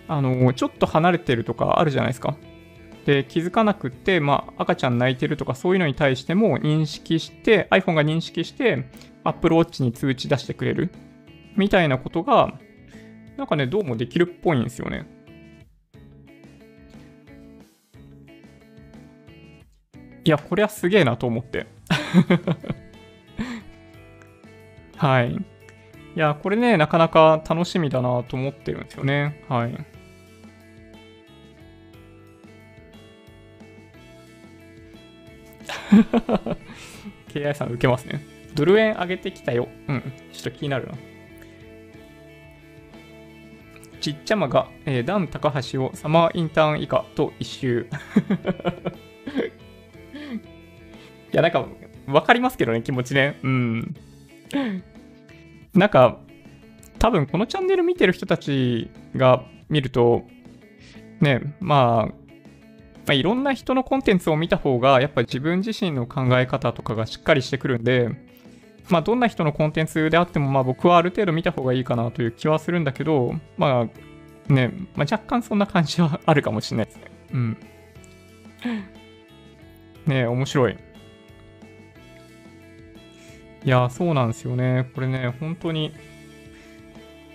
[0.08, 2.36] あの、ちょっと離れてるとかあるじゃないですか。
[3.06, 8.84] で、気づかなくって、まあ、赤ちゃん泣いてるとかそういうのに対しても認識して、iPhone が認識して、
[9.24, 10.90] Apple Watch に通知出してくれる。
[11.56, 12.58] みたいなことが、
[13.36, 15.06] なんかね、どうもできるっぽいんですよね。
[20.24, 21.66] いや、これはすげえなと思って。
[24.96, 25.34] はい。
[25.34, 25.38] い
[26.16, 29.44] や、これね、なかなか楽しみだなと思ってるんですよね。
[29.48, 29.95] はい。
[37.28, 38.24] KI さん受けますね。
[38.54, 39.68] ドル円上げてきたよ。
[39.88, 40.12] うん。
[40.32, 40.94] ちょっと気になるな。
[44.00, 47.88] ちっちゃまが、えー、ダン高橋をサマーインターン以下と一周。
[51.32, 51.66] いや、なんか、
[52.06, 53.38] わかりますけどね、気持ちね。
[53.42, 53.94] うん。
[55.74, 56.20] なんか、
[56.98, 60.22] 多分このチャンネル見てる人たちが見ると、
[61.20, 62.25] ね、まあ、
[63.06, 68.10] まあ、いろんな人のコンテンツを見た方が、やっぱり自分自身の考え方とかがしっかりしてくるんで、
[68.88, 73.88] まあ、どんな人のコンテンツであっても、まあ、僕はある程度見た方がいいかなという気はするんだけど、ま
[74.48, 77.02] あ、ね、まあ、若干そんな感じはあるかもしれないですね。
[77.32, 77.56] うん。
[80.06, 80.76] ね面白い。
[83.64, 84.88] いや、そうなんですよね。
[84.94, 85.92] これね、本当に、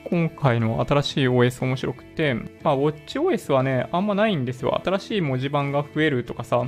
[0.05, 2.33] 今回の新しい OS 面白くて、
[2.63, 4.79] まあ、WatchOS はね、あんまないんですよ。
[4.83, 6.65] 新しい文字盤が増えるとかさ、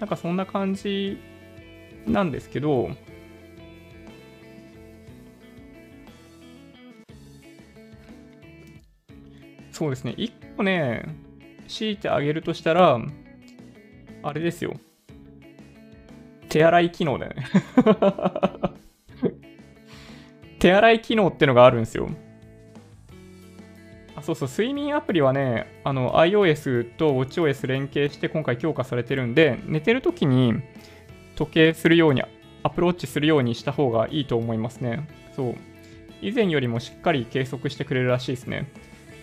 [0.00, 1.18] なんかそんな感じ
[2.06, 2.90] なんですけど、
[9.70, 11.04] そうですね、1個ね、
[11.68, 12.98] 強いてあげるとしたら、
[14.22, 14.74] あれですよ。
[16.48, 17.44] 手洗い機能だよね
[20.58, 22.08] 手洗い機能ってのがあるんですよ。
[24.18, 30.54] あ、そうそう、睡眠アプリはね、あの、iOS と WatchOS 連携して今回強化されてるんで、寝てる時に
[31.36, 32.22] 時計するように、
[32.62, 35.08] アプローチするようにした方がいいと思いますね。
[35.34, 35.54] そう。
[36.20, 38.68] 以前よりもしっかり計測してくれるらしいですね。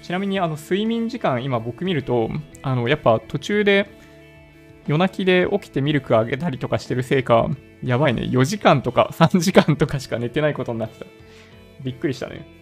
[0.01, 2.29] ちなみに、あの、睡眠時間、今僕見ると、
[2.61, 3.89] あの、やっぱ途中で
[4.87, 7.49] 夜泣きで起きてミルクあげたりとかしてるせいか、
[7.83, 8.21] やばいね。
[8.23, 11.05] 4時間とか3時間とかしか寝てないことになってた。
[11.83, 12.54] びっくりしたね。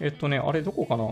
[0.00, 1.04] えっとね、あれどこかな？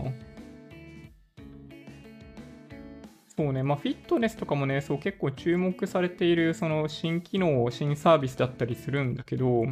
[3.37, 9.65] そうね、まあ、フィットネスとかもね、そう結構注目されている、その新機能、新サービスだったりするんだけど、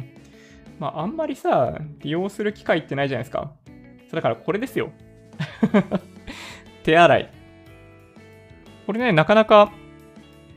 [0.78, 3.52] まあ、あんまりさ、利用する機会ってないじゃないですか。
[4.12, 4.92] だからこれですよ。
[6.84, 7.30] 手洗い。
[8.86, 9.72] これね、なかなか、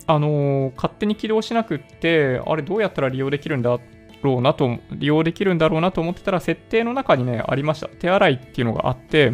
[0.06, 3.80] あのー、勝手に起動しなくって、あれどうやったら利用できるんだ
[4.22, 7.88] ろうなと、利用できるんだろうなと思ってたら、設定の中にね、ありました。
[7.88, 9.34] 手洗いっていうのがあって、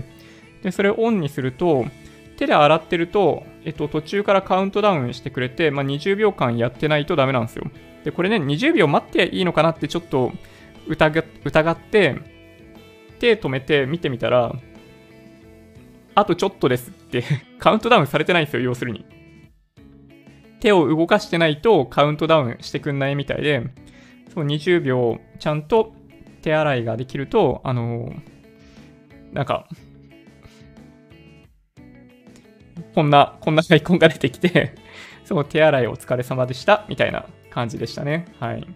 [0.63, 1.85] で、それをオンにすると、
[2.37, 7.65] 手で洗ってると、えっと、途中からカウントダウンしてくれて、まあ、20秒間やってないとダメなんですよ。
[8.03, 10.31] で、これね、20秒待っていいのかなってちょっと
[10.87, 12.17] 疑疑って、
[13.19, 14.53] 手止めて見てみたら、
[16.15, 17.23] あとちょっとですって
[17.59, 19.05] カウントダウンされてないんですよ、要するに。
[20.59, 23.63] 手を動かしてないとカウントダウンしてくんないみたいで、
[24.33, 25.93] そう20秒ちゃんと
[26.41, 29.67] 手洗いができると、あのー、なんか、
[32.95, 34.73] こんな、こんなアイコンが出てきて
[35.23, 38.25] そう、手洗いお疲れ様でした、みたいな感じでしたね。
[38.39, 38.67] はい。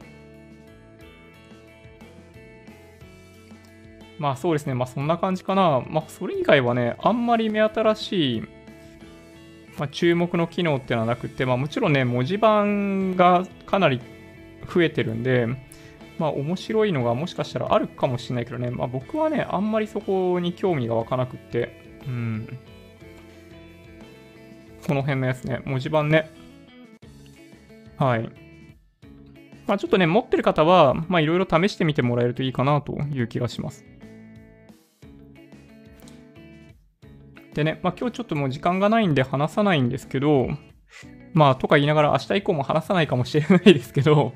[4.19, 5.83] まあそうですね、まあそんな感じかな。
[5.89, 8.41] まあそれ以外はね、あんまり目新しい、
[9.77, 13.99] まあ、注目の機能っていうのはなくて、まあもちろんね、文字盤がかなり
[14.65, 15.47] 増えてるんで、
[16.17, 22.59] まあ面白いのがもしかしたらあるかもしれないけどね、まあ僕はね、あんまりそこに興味が湧かなくって、うん。
[24.87, 26.31] この辺のやつね、文字盤ね。
[27.97, 28.29] はい。
[29.67, 33.85] まあちょっとね、持ってる方は、まあいろいろ試してみてもらえるといいかなという気がします。
[37.57, 40.47] でね、まあ、今日ちょっともう時間がないんで話さないんですけど、
[41.33, 44.33] まあ、とか言いながら明日以降も話さないかもしれないですけど、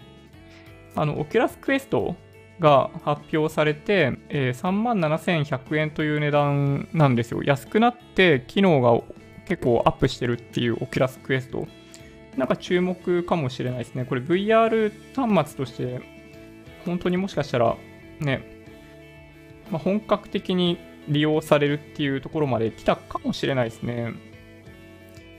[0.95, 2.15] あの、 Oculus Quest
[2.59, 7.41] が発表されて、えー、37,100円という値段なんですよ。
[7.43, 9.01] 安くなって機能が
[9.47, 11.67] 結構アップしてるっていう Oculus Quest。
[12.37, 14.05] なんか注目かもしれないですね。
[14.05, 16.01] これ VR 端末として
[16.85, 17.75] 本当にもしかしたら
[18.19, 18.63] ね、
[19.69, 20.77] まあ、本格的に
[21.07, 24.13] 利用されるっていうところまで来たかもしれないですね。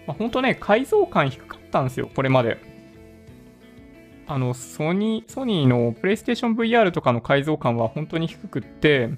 [0.06, 2.71] まあ、本当ね、解像感低かったんですよ、これまで。
[4.32, 9.10] あの、ソニー、ソニーの PlayStation VR とかの解像感は本当に低くって、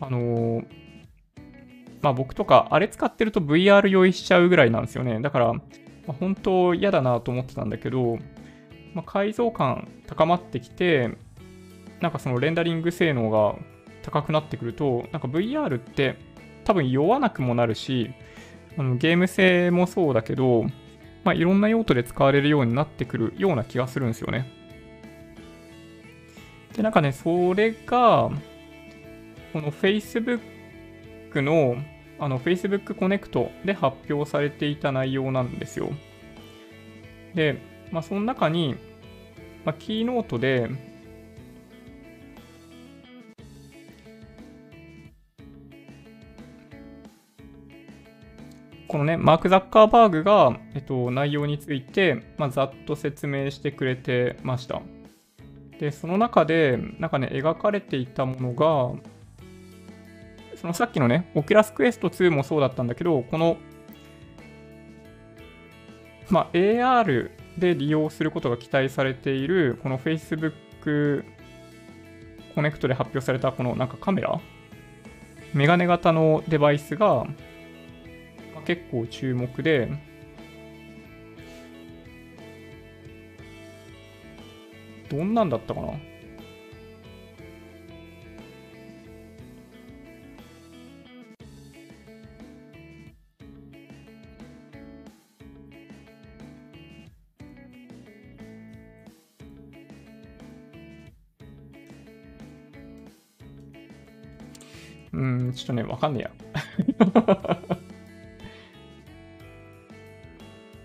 [0.00, 0.62] あの
[2.00, 5.20] まあ僕とか、あれ使ってると VR 用意しちゃうぐらいなんですよね。
[5.20, 5.60] だから、ま
[6.08, 8.16] あ、本当嫌だなと思ってたんだけど、
[8.94, 11.10] まあ、改造感高まってきて、
[12.00, 13.56] なんかそのレンダリング性能が
[14.00, 16.16] 高くなってくると、なんか VR って
[16.64, 18.10] 多分酔わなくもなるし、
[18.78, 20.64] あのゲーム性もそうだけど、
[21.24, 24.50] まあ、いろんな用途で使われるようになってくるような気がするんですよね。
[26.74, 28.30] で、なんかね、それが、
[29.52, 30.40] この Facebook
[31.34, 31.76] の、
[32.18, 35.90] あの Facebook コネクトで発表されていた内容なんですよ。
[37.34, 37.60] で、
[37.90, 38.76] まあ、その中に、
[39.64, 40.70] まあ、キーノートで、
[48.90, 54.82] このね、マーク・ザッカーバーグが、えっと、内容について、まあ、ざっと説明してくれてました。
[55.78, 59.00] で、その中で、なんかね、描かれていたものが、
[60.56, 63.58] そのさっきのね、 Oculus Quest 2もそうだったんだけど、この、
[66.28, 71.24] まあ、AR で利用することが期待されている、この Facebook
[72.56, 74.40] コネクトで発表されたこのなんかカメラ
[75.54, 77.28] メガネ型のデバイスが、
[78.66, 79.88] 結構注目で、
[85.08, 85.88] どんなんだったかな？
[105.12, 106.30] うん、ちょっとね、わかんねえや。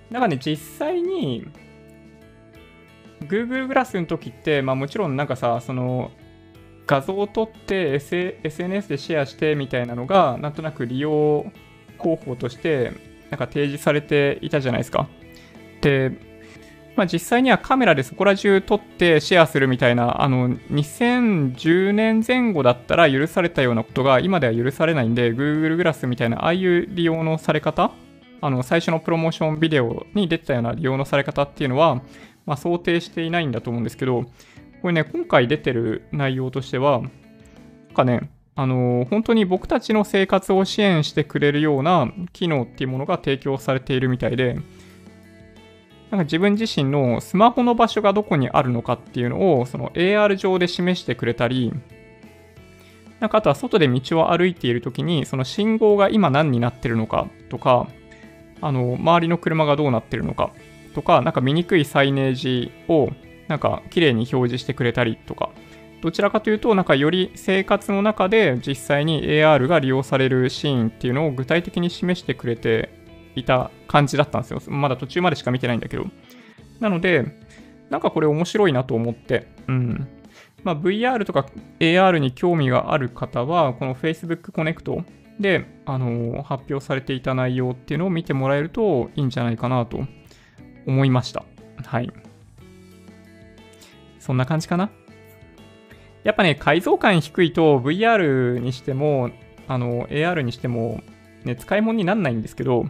[0.10, 1.48] なんかね、実際に、
[3.22, 6.12] Google グラスの時って、まあもちろんなんかさ、その、
[6.88, 11.46] 画像を撮って、S、SNS でシェアしてみたいなのが、なんとなく利用
[11.98, 12.92] 方法として、
[13.32, 15.08] なんか提示されていたじゃないですか。
[15.82, 16.12] で、
[16.96, 27.92] まあ実際にはカメラでそこら中撮ってシェアするみたいな、あの、2010年前後だったら許されたようなことが今では許されないんで、Google グラスみたいな、ああいう利用のされ方
[28.42, 31.96] あの最初のプロモーションビデオに出てたような利用のされ方っていうのは、
[32.46, 34.26] まあ、想定していないんだと思うんですけど、
[34.82, 37.10] これね、今回出てる内容としては、なん
[37.96, 44.54] かね、あの本当に僕たちの生活を支援してくれるような機能っていうものが提供されているみたいで、
[46.12, 51.74] なんか自分自身のスマホの場所がどこにあるのかっていうのをその AR 上で示してくれたり、
[53.20, 57.88] なんかあとは外で道を歩いているときにその信号が今何になってるのかとか、
[58.66, 60.50] あの、周りの車がどうなってるのか
[60.96, 63.12] とか、なんか見にくいサイネージを
[63.48, 65.52] なんか綺麗に表示してくれたりとか、
[66.02, 72.90] どちらかというと、なんかより生活の中で実際に AR が利用されるシーンっていうのを具体的に示してくれて
[73.36, 74.62] いた感じだったんですよ。
[74.68, 76.08] まだ途中までしか見てないんだけど。
[76.80, 77.24] なので、
[77.92, 80.08] なんかこれ面白いなと思って、うん。
[80.64, 81.46] まあ、VR とか
[81.80, 85.04] AR に興味がある方は、この Facebook コネクト
[85.40, 90.00] で、あの発表されていた内容っていうのを見てもらえるといいんじゃないかなと
[90.88, 91.44] 思いました。
[91.84, 92.12] はい。
[94.20, 94.90] そんな感じかな？
[96.24, 99.30] やっぱね、解像感低いと VR にしても、
[99.68, 101.02] あの、AR にしても、
[101.44, 102.86] ね、使い物にならないんですけど、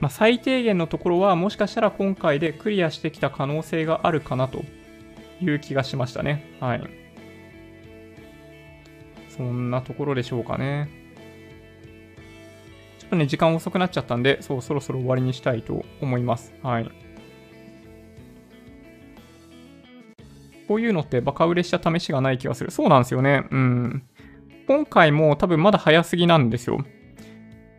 [0.00, 4.62] まあ、最低限のところはもしかしたら今回でクリアしてきた可能性があるかなと
[5.40, 6.56] いう気がしましたね。
[6.60, 7.03] はい。
[9.36, 10.88] そんなところでしょうかね。
[12.98, 16.54] ちょっとね、時間遅くなっちゃったんで、そう、そろそろ終わりにしたいと思います。
[16.62, 16.90] はい。
[20.66, 22.70] こういうのってバカ売れした試しがない気がする。
[22.70, 23.44] そうなんですよね。
[23.50, 24.02] うん。
[24.66, 26.84] 今回も多分まだ早すぎなんですよ。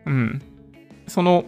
[0.06, 0.42] うん。
[1.06, 1.46] その、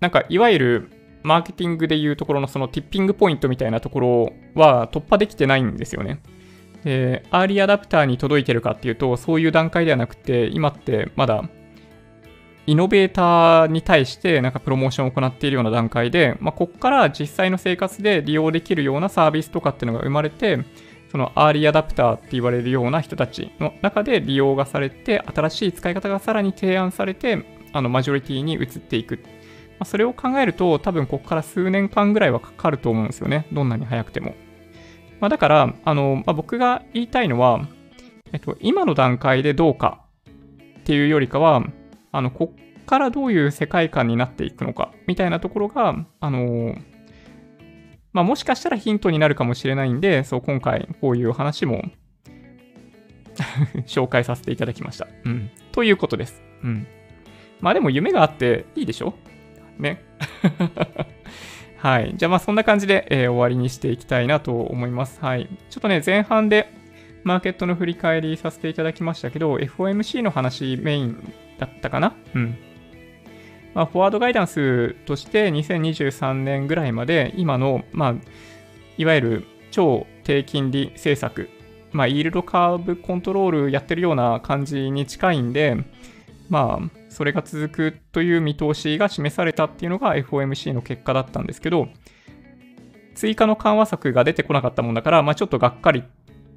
[0.00, 0.90] なんかいわゆる
[1.22, 6.20] マーケティングでいうところのそのティッピングポイントみたいなところは突破できてないんですよね。
[6.84, 11.44] で、アーリーアダプターに届いてるかっていうと、そういう段階ではなくて、今ってまだ、
[12.66, 20.64] イノベーターに対してなんかプロモーションを行っているような段階で、まあ、ここから実際の生活で利用できるようなサービスとかっていうのが生まれて、
[21.10, 29.18] そのアーリーアダプターって言われるような人たちの中で利用がされて、新しい使い方がさらに提案されて、あの、マジョリティに移っていく。
[29.80, 33.46] まあ、それを考えると、多分ここから数年間ぐらいはかかると思うんですよね。
[33.52, 34.34] どんなに早くても。
[35.20, 37.68] まあ、だから、あの、まあ、僕が言いたいのは、
[38.32, 40.00] えっと、今の段階でどうか
[40.80, 41.62] っていうよりかは、
[42.12, 46.74] あの、こっからどういう世界観になっていくのか、みたいなところが、あの、
[48.12, 51.84] まあ、もしかしたらヒントになるかもしれないんで、そう、今回こういう話も
[53.86, 55.06] 紹介させていただきました。
[55.24, 55.50] うん。
[55.72, 56.42] ということです。
[56.64, 56.86] うん。
[57.60, 59.14] まあでも夢があっていいでしょ？
[59.78, 60.02] ね。
[61.80, 62.12] はい。
[62.16, 65.18] じゃあまあそんな感じで、えー、終わりにしていきたいなと思います。
[65.20, 65.48] はい。
[65.70, 66.72] ちょっとね、前半で
[67.24, 72.14] マーケットの振り返りさせていただきましたけど、FOMC の話メインだったかな？
[72.34, 72.58] うん。
[73.72, 78.14] まあ、フォワードガイダンスとして2023年ぐらいまで今の、まあ、
[78.98, 81.48] いわゆる超低金利政策、
[81.92, 85.76] まあ、イールドカーブコントロールやってるような感じに近いんで、
[86.48, 91.88] まあ、それが続くという見通しが示されたっていうのが FOMC の結果だったんですけど、
[93.14, 96.04] 追加の緩和策が出てこなかったもんだから、まあ、ちょっとがっかり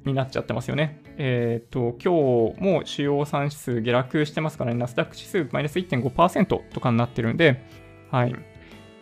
[0.04, 1.02] になっちゃってますよね。
[1.18, 7.62] えっ、ー、と、今日も主要産指数下落してますからね、ナスダック指数マイナス1.5%とかになってるんで、
[8.10, 8.34] はい。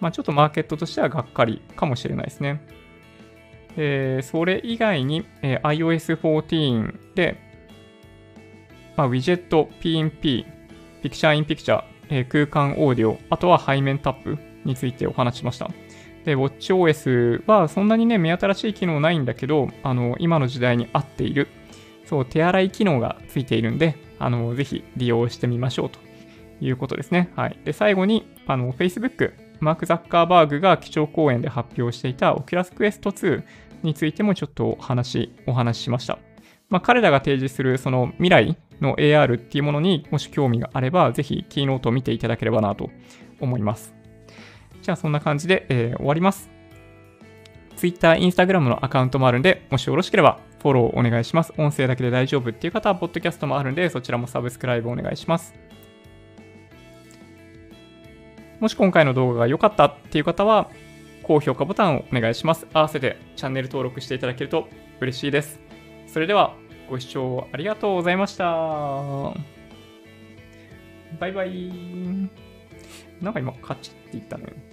[0.00, 2.66] まあ、ちょっとマーケットとしてはがっかりかもしれないですね。
[3.76, 7.36] えー、それ以外に、えー、iOS14 で、
[8.96, 10.44] まあ、ウィジェット、PNP、
[11.02, 15.68] ピクチャーインピクチャー、えー、空間オーディオ、あとは背面タップについてお話しました。
[16.24, 21.48] で、WatchOS はそんなにね、目新しい機能ないんだけど、あの、今の時代に合っている、
[22.04, 25.98] そう、手洗い機能がついているんで、あの、ぜひ利用してみましょうと
[26.60, 27.32] いうことですね。
[27.34, 27.58] はい。
[27.64, 33.42] で、最後に、あの、Facebook、マーク・ザッカーバーグが基調講演で発表していた Oculus Quest 2
[33.82, 36.18] についてもちょっとお話、お話ししました。
[36.68, 42.90] まあ、彼らが提示するその未来の AR っていうものにもし興味があれば、ぜひキーノートを見ていただければなと
[43.40, 43.94] 思います。
[44.82, 46.50] じゃあそんな感じで、えー、終わります。
[47.76, 51.52] Twitter、Instagram のアカウントもあるんで、もしよろしければフォローお願いします。
[51.58, 55.54] 音声だけで大丈夫っていう方は、ポッドキャストもあるんで、そちらもサブスクライブお願いします。
[58.60, 60.70] もし今回の動画が良かったっていう方は、
[61.24, 62.66] 高評価ボタンをお願いします。
[62.72, 64.68] 合わせてチャンネル登録していただけると
[65.00, 65.60] 嬉しいです。
[66.06, 66.54] それでは、
[66.92, 68.44] ご視聴ありがとうございました。
[71.18, 71.72] バイバイ。
[73.18, 74.71] なんか今、カチッって言ったね。